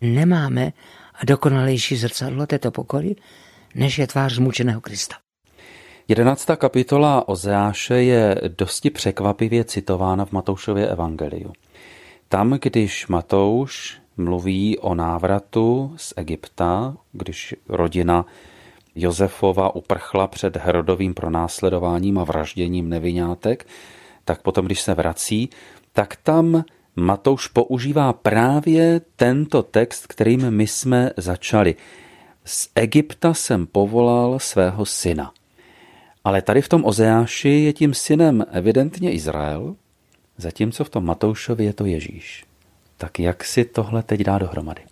Nemáme 0.00 0.72
dokonalejší 1.26 1.96
zrcadlo 1.96 2.46
této 2.46 2.70
pokory, 2.70 3.16
než 3.74 3.98
je 3.98 4.06
tvář 4.06 4.34
zmučeného 4.34 4.80
Krista. 4.80 5.16
Jedenáctá 6.08 6.56
kapitola 6.56 7.28
Ozeáše 7.28 7.94
je 7.94 8.40
dosti 8.58 8.90
překvapivě 8.90 9.64
citována 9.64 10.24
v 10.24 10.32
Matoušově 10.32 10.88
evangeliu. 10.88 11.52
Tam, 12.28 12.58
když 12.62 13.06
Matouš 13.06 13.98
mluví 14.16 14.78
o 14.78 14.94
návratu 14.94 15.94
z 15.96 16.14
Egypta, 16.16 16.96
když 17.12 17.54
rodina 17.68 18.26
Josefova 18.94 19.74
uprchla 19.74 20.26
před 20.26 20.56
Herodovým 20.56 21.14
pronásledováním 21.14 22.18
a 22.18 22.24
vražděním 22.24 22.88
nevinátek, 22.88 23.66
tak 24.24 24.42
potom, 24.42 24.66
když 24.66 24.80
se 24.80 24.94
vrací, 24.94 25.50
tak 25.92 26.16
tam 26.16 26.64
Matouš 26.96 27.46
používá 27.46 28.12
právě 28.12 29.00
tento 29.16 29.62
text, 29.62 30.06
kterým 30.06 30.50
my 30.50 30.66
jsme 30.66 31.10
začali. 31.16 31.74
Z 32.44 32.68
Egypta 32.74 33.34
jsem 33.34 33.66
povolal 33.66 34.38
svého 34.38 34.86
syna. 34.86 35.32
Ale 36.24 36.42
tady 36.42 36.62
v 36.62 36.68
tom 36.68 36.84
Ozeáši 36.84 37.48
je 37.48 37.72
tím 37.72 37.94
synem 37.94 38.44
evidentně 38.50 39.12
Izrael, 39.12 39.76
zatímco 40.36 40.84
v 40.84 40.90
tom 40.90 41.04
Matoušovi 41.04 41.64
je 41.64 41.72
to 41.72 41.86
Ježíš. 41.86 42.44
Tak 42.96 43.18
jak 43.18 43.44
si 43.44 43.64
tohle 43.64 44.02
teď 44.02 44.20
dá 44.20 44.38
dohromady? 44.38 44.82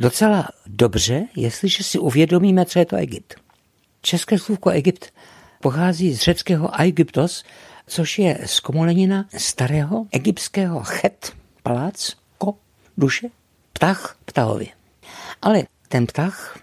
Docela 0.00 0.48
dobře, 0.66 1.26
jestliže 1.36 1.84
si 1.84 1.98
uvědomíme, 1.98 2.64
co 2.64 2.78
je 2.78 2.84
to 2.84 2.96
Egypt. 2.96 3.34
České 4.02 4.38
slůvko 4.38 4.70
Egypt 4.70 5.12
pochází 5.62 6.14
z 6.14 6.18
řeckého 6.18 6.80
Egyptos, 6.80 7.44
což 7.86 8.18
je 8.18 8.38
zkomolenina 8.46 9.24
starého 9.36 10.06
egyptského 10.12 10.82
chet, 10.84 11.32
palác, 11.62 12.12
ko, 12.38 12.54
duše, 12.96 13.28
ptach, 13.72 14.16
ptahovi. 14.24 14.68
Ale 15.42 15.62
ten 15.88 16.06
ptach, 16.06 16.58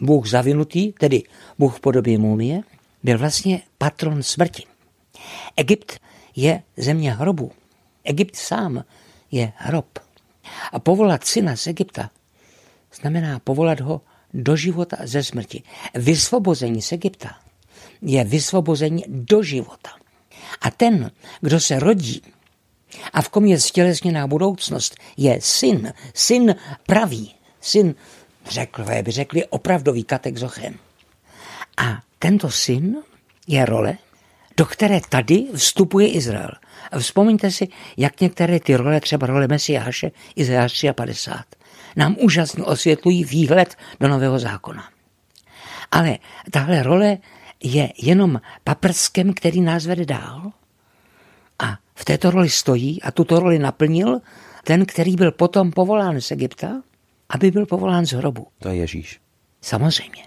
Bůh 0.00 0.26
zavinutý, 0.26 0.92
tedy 0.92 1.22
Bůh 1.58 1.76
v 1.76 1.80
podobě 1.80 2.18
mumie, 2.18 2.60
byl 3.02 3.18
vlastně 3.18 3.62
patron 3.78 4.22
smrti. 4.22 4.62
Egypt 5.56 6.00
je 6.36 6.62
země 6.76 7.12
hrobu. 7.12 7.52
Egypt 8.04 8.36
sám 8.36 8.84
je 9.30 9.52
hrob. 9.56 9.98
A 10.72 10.78
povolat 10.78 11.24
syna 11.24 11.56
z 11.56 11.66
Egypta 11.66 12.10
znamená 13.00 13.38
povolat 13.38 13.80
ho 13.80 14.00
do 14.34 14.56
života 14.56 14.96
ze 15.04 15.22
smrti. 15.22 15.62
Vysvobození 15.94 16.82
z 16.82 16.92
Egypta 16.92 17.38
je 18.02 18.24
vysvobození 18.24 19.04
do 19.08 19.42
života. 19.42 19.90
A 20.60 20.70
ten, 20.70 21.10
kdo 21.40 21.60
se 21.60 21.78
rodí 21.78 22.22
a 23.12 23.22
v 23.22 23.28
kom 23.28 23.46
je 23.46 23.60
stělesněná 23.60 24.26
budoucnost, 24.26 24.96
je 25.16 25.38
syn, 25.40 25.92
syn 26.14 26.54
pravý, 26.86 27.34
syn 27.60 27.94
Řeklové 28.50 29.02
by 29.02 29.10
řekli 29.10 29.44
opravdový 29.46 30.04
katexochen. 30.04 30.74
A 31.76 32.02
tento 32.18 32.50
syn 32.50 32.96
je 33.46 33.64
role, 33.64 33.98
do 34.56 34.66
které 34.66 35.00
tady 35.08 35.46
vstupuje 35.54 36.08
Izrael. 36.08 36.50
Vzpomeňte 36.98 37.50
si, 37.50 37.68
jak 37.96 38.20
některé 38.20 38.60
ty 38.60 38.76
role, 38.76 39.00
třeba 39.00 39.26
role 39.26 39.48
Mesiáše, 39.48 40.10
Izajáš 40.36 40.86
53, 40.92 41.56
nám 41.96 42.16
úžasně 42.20 42.64
osvětlují 42.64 43.24
výhled 43.24 43.76
do 44.00 44.08
Nového 44.08 44.38
zákona. 44.38 44.84
Ale 45.90 46.18
tahle 46.50 46.82
role 46.82 47.18
je 47.62 47.92
jenom 48.02 48.40
paprskem, 48.64 49.34
který 49.34 49.60
nás 49.60 49.86
vede 49.86 50.04
dál. 50.04 50.52
A 51.58 51.78
v 51.94 52.04
této 52.04 52.30
roli 52.30 52.50
stojí 52.50 53.02
a 53.02 53.10
tuto 53.10 53.40
roli 53.40 53.58
naplnil 53.58 54.20
ten, 54.64 54.86
který 54.86 55.16
byl 55.16 55.32
potom 55.32 55.70
povolán 55.70 56.20
z 56.20 56.30
Egypta, 56.30 56.82
aby 57.28 57.50
byl 57.50 57.66
povolán 57.66 58.06
z 58.06 58.12
hrobu. 58.12 58.46
To 58.58 58.68
je 58.68 58.76
Ježíš. 58.76 59.20
Samozřejmě. 59.60 60.22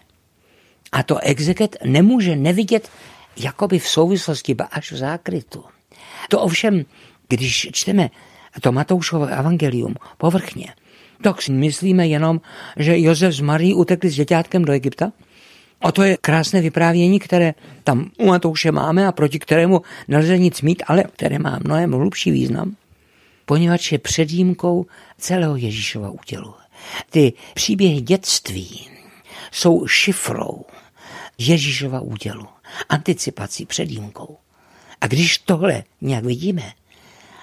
A 0.92 1.04
to 1.04 1.20
exeket 1.20 1.78
nemůže 1.86 2.36
nevidět 2.36 2.90
jakoby 3.38 3.80
v 3.80 3.88
souvislosti, 3.88 4.54
ba 4.54 4.66
až 4.66 4.92
v 4.92 4.98
zákrytu. 4.98 5.64
To 6.30 6.42
ovšem, 6.42 6.86
když 7.28 7.70
čteme 7.72 8.10
to 8.62 8.72
Matoušovo 8.72 9.26
evangelium 9.26 9.96
povrchně, 10.18 10.74
tak 11.22 11.42
si 11.42 11.52
myslíme 11.52 12.08
jenom, 12.08 12.42
že 12.78 13.00
Josef 13.00 13.34
z 13.34 13.42
Marí 13.42 13.74
utekli 13.74 14.10
s 14.10 14.16
děťátkem 14.16 14.66
do 14.66 14.74
Egypta. 14.74 15.12
A 15.82 15.92
to 15.92 16.04
je 16.04 16.18
krásné 16.18 16.62
vyprávění, 16.62 17.20
které 17.20 17.54
tam 17.84 18.12
u 18.18 18.26
Matouše 18.26 18.72
máme 18.72 19.08
a 19.08 19.12
proti 19.12 19.40
kterému 19.40 19.82
nelze 20.08 20.38
nic 20.38 20.62
mít, 20.62 20.84
ale 20.88 21.04
které 21.04 21.40
má 21.40 21.60
mnohem 21.64 21.92
hlubší 21.92 22.32
význam, 22.32 22.76
poněvadž 23.46 23.92
je 23.92 24.00
předjímkou 24.00 24.86
celého 25.18 25.56
Ježíšova 25.56 26.10
útělu. 26.10 26.54
Ty 27.10 27.34
příběhy 27.54 28.02
dětství 28.02 28.90
jsou 29.52 29.88
šifrou 29.88 30.66
Ježíšova 31.38 32.00
údělu, 32.00 32.48
anticipací, 32.90 33.66
předjímkou. 33.66 34.38
A 35.02 35.08
když 35.08 35.38
tohle 35.38 35.84
nějak 36.02 36.26
vidíme, 36.26 36.74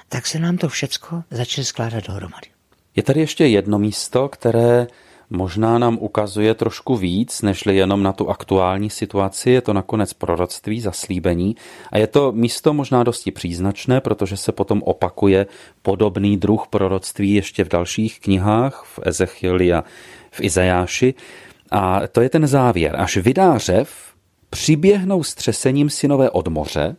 tak 0.09 0.27
se 0.27 0.39
nám 0.39 0.57
to 0.57 0.69
všecko 0.69 1.23
začne 1.31 1.65
skládat 1.65 2.07
dohromady. 2.07 2.54
Je 2.97 3.03
tady 3.03 3.21
ještě 3.21 3.47
jedno 3.47 3.79
místo, 3.79 4.29
které 4.29 4.87
možná 5.31 5.79
nám 5.79 5.99
ukazuje 6.01 6.55
trošku 6.55 6.97
víc, 6.97 7.43
nežli 7.43 7.77
jenom 7.77 8.03
na 8.03 8.13
tu 8.13 8.31
aktuální 8.31 8.91
situaci. 8.91 9.51
Je 9.51 9.61
to 9.61 9.73
nakonec 9.73 10.13
proroctví, 10.13 10.81
zaslíbení. 10.81 11.57
A 11.93 11.99
je 11.99 12.07
to 12.07 12.33
místo 12.33 12.73
možná 12.73 13.03
dosti 13.03 13.31
příznačné, 13.31 14.01
protože 14.01 14.37
se 14.37 14.53
potom 14.53 14.83
opakuje 14.83 15.47
podobný 15.83 16.37
druh 16.37 16.67
proroctví 16.71 17.35
ještě 17.35 17.65
v 17.65 17.69
dalších 17.69 18.21
knihách, 18.21 18.85
v 18.85 19.01
Ezechieli 19.03 19.73
a 19.73 19.85
v 20.31 20.41
Izajáši. 20.41 21.15
A 21.71 22.01
to 22.07 22.21
je 22.21 22.29
ten 22.29 22.47
závěr. 22.47 22.97
Až 22.99 23.17
vydá 23.17 23.59
řev, 23.59 24.15
přiběhnou 24.51 25.23
střesením 25.23 25.91
synové 25.91 26.31
od 26.31 26.49
moře, 26.49 26.97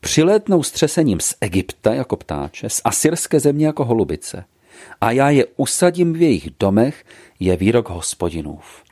přilétnou 0.00 0.62
střesením 0.62 1.20
z 1.20 1.34
Egypta 1.40 1.94
jako 1.94 2.16
ptáče, 2.16 2.68
z 2.68 2.80
asyrské 2.84 3.40
země 3.40 3.66
jako 3.66 3.84
holubice. 3.84 4.44
A 5.00 5.10
já 5.10 5.30
je 5.30 5.46
usadím 5.56 6.12
v 6.12 6.22
jejich 6.22 6.48
domech, 6.60 7.04
je 7.40 7.56
výrok 7.56 7.88
hospodinův. 7.88 8.82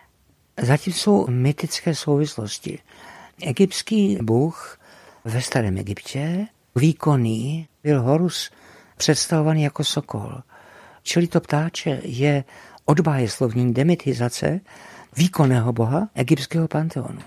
Zatím 0.63 0.93
jsou 0.93 1.27
mytické 1.31 1.95
souvislosti. 1.95 2.79
Egyptský 3.43 4.19
bůh 4.23 4.79
ve 5.25 5.43
starém 5.43 5.79
Egyptě, 5.79 6.47
výkonný, 6.77 7.69
byl 7.83 8.03
Horus 8.03 8.51
představovaný 8.97 9.63
jako 9.63 9.85
sokol. 9.85 10.33
Čili 11.03 11.27
to 11.27 11.41
ptáče 11.41 12.01
je 12.03 12.45
odbáje 12.85 13.29
slovní 13.29 13.75
demitizace 13.75 14.61
výkonného 15.17 15.73
boha 15.73 16.09
egyptského 16.15 16.69
panteonu. 16.69 17.21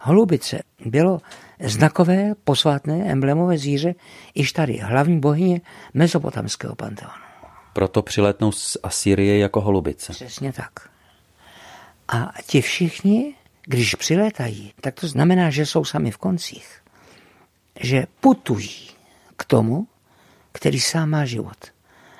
Holubice 0.00 0.62
bylo 0.86 1.20
znakové, 1.60 2.34
posvátné, 2.44 3.04
emblemové 3.12 3.58
zvíře 3.58 3.94
iž 4.34 4.52
tady, 4.52 4.76
hlavní 4.76 5.20
bohyně 5.20 5.60
mezopotamského 5.94 6.74
panteonu. 6.74 7.29
Proto 7.80 8.02
přiletnou 8.02 8.52
z 8.52 8.76
Asýrie 8.82 9.38
jako 9.38 9.60
holubice. 9.60 10.12
Přesně 10.12 10.52
tak. 10.52 10.90
A 12.08 12.32
ti 12.46 12.60
všichni, 12.60 13.34
když 13.64 13.94
přilétají, 13.94 14.72
tak 14.80 15.00
to 15.00 15.08
znamená, 15.08 15.50
že 15.50 15.66
jsou 15.66 15.84
sami 15.84 16.10
v 16.10 16.16
koncích. 16.16 16.82
Že 17.80 18.06
putují 18.20 18.88
k 19.36 19.44
tomu, 19.44 19.88
který 20.52 20.80
sám 20.80 21.10
má 21.10 21.24
život. 21.24 21.56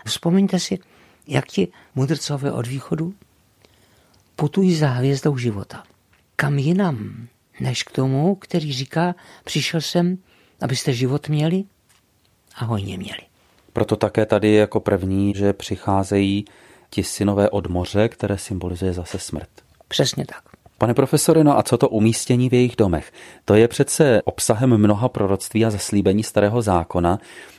Vzpomeňte 0.07 0.59
si, 0.59 0.79
jak 1.27 1.47
ti 1.47 1.69
mudrcové 1.95 2.53
od 2.53 2.67
východu 2.67 3.15
putují 4.37 4.77
za 4.77 4.89
hvězdou 4.89 5.37
života. 5.37 5.83
Kam 6.37 6.59
jinam, 6.59 7.29
než 7.61 7.83
k 7.83 7.91
tomu, 7.91 8.35
který 8.35 8.73
říká, 8.73 9.15
přišel 9.45 9.81
jsem, 9.81 10.19
abyste 10.61 10.93
život 10.93 11.29
měli 11.29 11.65
a 12.55 12.65
hojně 12.65 12.99
měli. 12.99 13.30
Proto 13.73 13.97
také 13.97 14.27
tady 14.27 14.49
je 14.49 14.61
jako 14.61 14.81
první, 14.81 15.35
že 15.37 15.53
přicházejí 15.53 16.45
ti 16.91 17.03
synové 17.03 17.51
od 17.51 17.67
moře, 17.67 18.09
které 18.09 18.39
symbolizuje 18.39 18.93
zase 18.93 19.19
smrt. 19.19 19.49
Přesně 19.89 20.27
tak. 20.27 20.43
Pane 20.79 20.95
profesore, 20.95 21.45
no 21.45 21.59
a 21.59 21.63
co 21.63 21.79
to 21.79 21.89
umístění 21.89 22.49
v 22.49 22.55
jejich 22.55 22.77
domech? 22.77 23.13
To 23.45 23.55
je 23.55 23.69
přece 23.69 24.23
obsahem 24.25 24.79
mnoha 24.79 25.09
proroctví 25.09 25.65
a 25.65 25.71
zaslíbení 25.71 26.23
starého 26.23 26.63
zákona, 26.63 27.19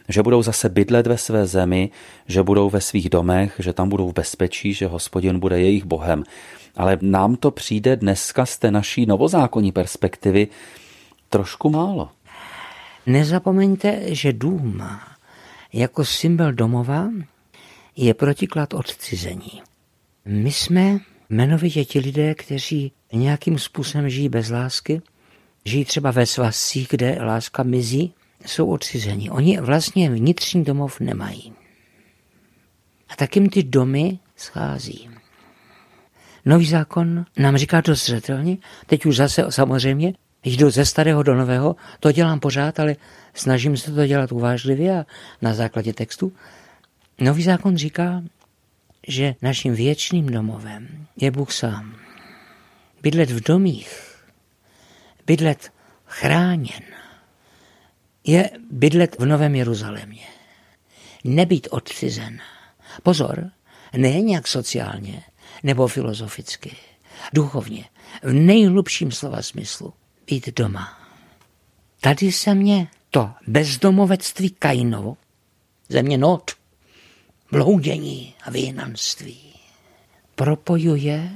že 0.10 0.24
budou 0.24 0.44
zase 0.44 0.70
bydlet 0.70 1.08
ve 1.08 1.18
své 1.18 1.48
zemi, 1.48 1.90
že 2.28 2.44
budou 2.44 2.70
ve 2.70 2.82
svých 2.82 3.10
domech, 3.10 3.56
že 3.60 3.74
tam 3.74 3.90
budou 3.90 4.10
v 4.10 4.14
bezpečí, 4.14 4.74
že 4.74 4.88
hospodin 4.88 5.40
bude 5.40 5.60
jejich 5.60 5.86
bohem. 5.86 6.24
Ale 6.78 6.98
nám 7.02 7.36
to 7.36 7.52
přijde 7.52 7.96
dneska 7.96 8.46
z 8.46 8.58
té 8.58 8.72
naší 8.72 9.06
novozákonní 9.06 9.72
perspektivy 9.72 10.48
trošku 11.30 11.70
málo. 11.70 12.10
Nezapomeňte, 13.06 14.16
že 14.16 14.34
dům 14.34 14.84
jako 15.74 16.06
symbol 16.06 16.52
domova 16.52 17.10
je 17.96 18.14
protiklad 18.14 18.74
odcizení. 18.74 19.62
My 20.26 20.52
jsme 20.52 21.00
jmenovitě 21.30 21.86
ti 21.86 22.00
lidé, 22.00 22.36
kteří 22.36 22.92
nějakým 23.14 23.60
způsobem 23.60 24.10
žijí 24.10 24.30
bez 24.30 24.50
lásky, 24.50 25.02
žijí 25.66 25.86
třeba 25.86 26.12
ve 26.12 26.26
svazcích, 26.26 26.88
kde 26.90 27.18
láska 27.22 27.64
mizí, 27.64 28.14
jsou 28.46 28.68
odcizení. 28.68 29.30
Oni 29.30 29.62
vlastně 29.62 30.10
vnitřní 30.10 30.64
domov 30.64 31.00
nemají. 31.00 31.54
A 33.10 33.16
takým 33.16 33.50
ty 33.50 33.64
domy 33.64 34.20
schází. 34.36 35.10
Nový 36.46 36.66
zákon 36.66 37.26
nám 37.38 37.58
říká 37.58 37.82
to 37.82 37.96
zřetelně, 37.96 38.58
teď 38.86 39.06
už 39.06 39.16
zase 39.16 39.46
samozřejmě 39.50 40.14
jdu 40.44 40.70
ze 40.70 40.86
starého 40.86 41.24
do 41.24 41.36
nového, 41.36 41.76
to 42.00 42.12
dělám 42.12 42.40
pořád, 42.40 42.80
ale 42.80 42.96
snažím 43.34 43.78
se 43.78 43.92
to 43.92 44.08
dělat 44.08 44.32
uvážlivě 44.32 45.00
a 45.00 45.06
na 45.42 45.54
základě 45.54 45.94
textu. 45.94 46.34
Nový 47.20 47.44
zákon 47.44 47.78
říká, 47.78 48.24
že 49.08 49.36
naším 49.42 49.76
věčným 49.76 50.26
domovem 50.26 51.08
je 51.18 51.32
Bůh 51.32 51.52
sám. 51.52 51.96
Bydlet 53.02 53.32
v 53.32 53.44
domích, 53.44 54.16
bydlet 55.28 55.72
chráněn, 56.06 56.82
je 58.24 58.50
bydlet 58.72 59.20
v 59.20 59.26
Novém 59.26 59.56
Jeruzalémě. 59.56 60.26
Nebýt 61.24 61.68
odcizen. 61.72 62.40
Pozor, 63.04 63.52
ne 63.94 64.22
nějak 64.22 64.48
sociálně 64.48 65.24
nebo 65.64 65.88
filozoficky, 65.88 66.76
duchovně, 67.34 67.86
v 68.24 68.34
nejhlubším 68.34 69.12
slova 69.12 69.42
smyslu, 69.42 69.94
být 70.28 70.50
doma. 70.56 71.00
Tady 72.02 72.32
se 72.32 72.54
mě 72.54 72.88
to 73.10 73.32
bezdomovectví 73.48 74.50
Kainovo, 74.50 75.18
země 75.90 76.18
not, 76.18 76.52
bloudění 77.52 78.34
a 78.44 78.52
vyhnanství, 78.52 79.54
propojuje 80.36 81.32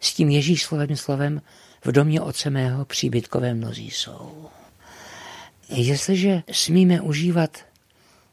s 0.00 0.14
tím 0.14 0.30
Ježíšovým 0.30 0.96
slovem 0.96 1.42
v 1.84 1.92
domě 1.92 2.20
oce 2.20 2.50
mého 2.50 2.84
příbytkové 2.84 3.54
mnozí 3.54 3.90
jsou. 3.90 4.48
Jestliže 5.68 6.42
smíme 6.52 7.00
užívat 7.00 7.64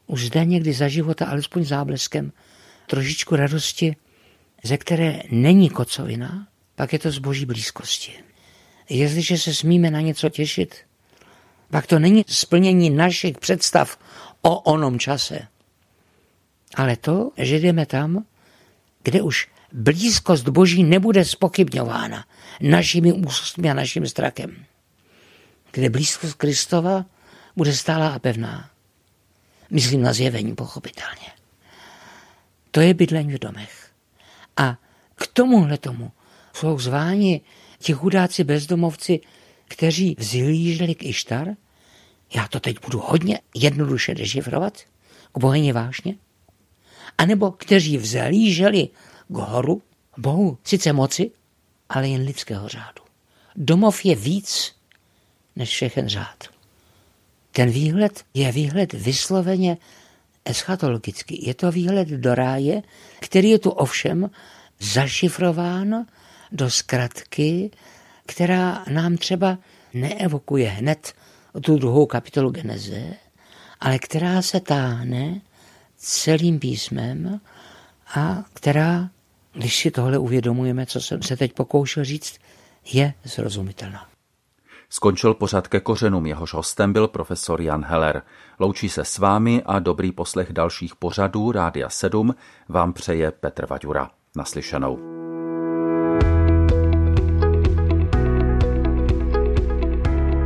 už 0.06 0.26
zde 0.26 0.44
někdy 0.44 0.72
za 0.72 0.88
života, 0.88 1.26
alespoň 1.26 1.64
zábleskem, 1.64 2.32
trošičku 2.86 3.36
radosti, 3.36 3.96
ze 4.64 4.76
které 4.76 5.22
není 5.30 5.70
kocovina, 5.70 6.48
pak 6.74 6.92
je 6.92 6.98
to 6.98 7.10
z 7.10 7.18
boží 7.18 7.46
blízkosti. 7.46 8.12
Jestliže 8.88 9.38
se 9.38 9.54
smíme 9.54 9.90
na 9.90 10.00
něco 10.00 10.28
těšit, 10.28 10.76
pak 11.70 11.86
to 11.86 11.98
není 11.98 12.24
splnění 12.28 12.90
našich 12.90 13.38
představ 13.38 13.98
o 14.42 14.60
onom 14.60 14.98
čase, 14.98 15.48
ale 16.74 16.96
to, 16.96 17.30
že 17.36 17.56
jdeme 17.56 17.86
tam, 17.86 18.24
kde 19.02 19.22
už 19.22 19.48
blízkost 19.72 20.48
Boží 20.48 20.84
nebude 20.84 21.24
spochybňována 21.24 22.24
našimi 22.60 23.12
ústmi 23.12 23.70
a 23.70 23.74
naším 23.74 24.06
strakem. 24.06 24.64
Kde 25.72 25.90
blízkost 25.90 26.34
Kristova 26.34 27.04
bude 27.56 27.72
stálá 27.72 28.08
a 28.08 28.18
pevná. 28.18 28.70
Myslím 29.70 30.02
na 30.02 30.12
zjevení, 30.12 30.54
pochopitelně. 30.54 31.32
To 32.70 32.80
je 32.80 32.94
bydlení 32.94 33.34
v 33.34 33.38
domech. 33.38 33.90
A 34.56 34.76
K 35.14 35.26
tomuhle 35.26 35.78
tomu 35.78 36.12
jsou 36.52 36.78
zváni 36.78 37.40
ti 37.82 37.92
chudáci 37.92 38.44
bezdomovci, 38.44 39.20
kteří 39.68 40.16
vzlíželi 40.18 40.94
k 40.94 41.02
Ištar, 41.02 41.48
já 42.34 42.48
to 42.48 42.60
teď 42.60 42.76
budu 42.84 42.98
hodně 42.98 43.40
jednoduše 43.54 44.14
dešifrovat, 44.14 44.78
k 45.32 45.38
bohyni 45.38 45.72
vášně, 45.72 46.14
anebo 47.18 47.50
kteří 47.50 47.98
vzlíželi 47.98 48.88
k 49.28 49.36
horu, 49.36 49.82
bohu 50.16 50.58
sice 50.64 50.92
moci, 50.92 51.30
ale 51.88 52.08
jen 52.08 52.22
lidského 52.22 52.68
řádu. 52.68 53.02
Domov 53.56 54.04
je 54.04 54.14
víc 54.14 54.72
než 55.56 55.70
všechen 55.70 56.08
řád. 56.08 56.44
Ten 57.52 57.70
výhled 57.70 58.24
je 58.34 58.52
výhled 58.52 58.92
vysloveně 58.92 59.76
eschatologický. 60.44 61.46
Je 61.46 61.54
to 61.54 61.72
výhled 61.72 62.08
do 62.08 62.34
ráje, 62.34 62.82
který 63.20 63.50
je 63.50 63.58
tu 63.58 63.70
ovšem 63.70 64.30
zašifrován 64.80 66.06
do 66.52 66.70
zkratky, 66.70 67.70
která 68.26 68.84
nám 68.90 69.16
třeba 69.16 69.58
neevokuje 69.94 70.68
hned 70.68 71.14
tu 71.60 71.76
druhou 71.76 72.06
kapitolu 72.06 72.50
Geneze, 72.50 73.14
ale 73.80 73.98
která 73.98 74.42
se 74.42 74.60
táhne 74.60 75.40
celým 75.96 76.58
písmem 76.58 77.40
a 78.14 78.44
která, 78.52 79.08
když 79.52 79.76
si 79.76 79.90
tohle 79.90 80.18
uvědomujeme, 80.18 80.86
co 80.86 81.00
jsem 81.00 81.22
se 81.22 81.36
teď 81.36 81.52
pokoušel 81.52 82.04
říct, 82.04 82.38
je 82.92 83.14
zrozumitelná. 83.24 84.06
Skončil 84.88 85.34
pořad 85.34 85.68
ke 85.68 85.80
kořenům, 85.80 86.26
jehož 86.26 86.54
hostem 86.54 86.92
byl 86.92 87.08
profesor 87.08 87.60
Jan 87.60 87.84
Heller. 87.84 88.22
Loučí 88.58 88.88
se 88.88 89.04
s 89.04 89.18
vámi 89.18 89.62
a 89.66 89.78
dobrý 89.78 90.12
poslech 90.12 90.52
dalších 90.52 90.96
pořadů 90.96 91.52
Rádia 91.52 91.88
7 91.88 92.34
vám 92.68 92.92
přeje 92.92 93.30
Petr 93.30 93.66
Vaďura. 93.66 94.10
Naslyšenou. 94.36 95.11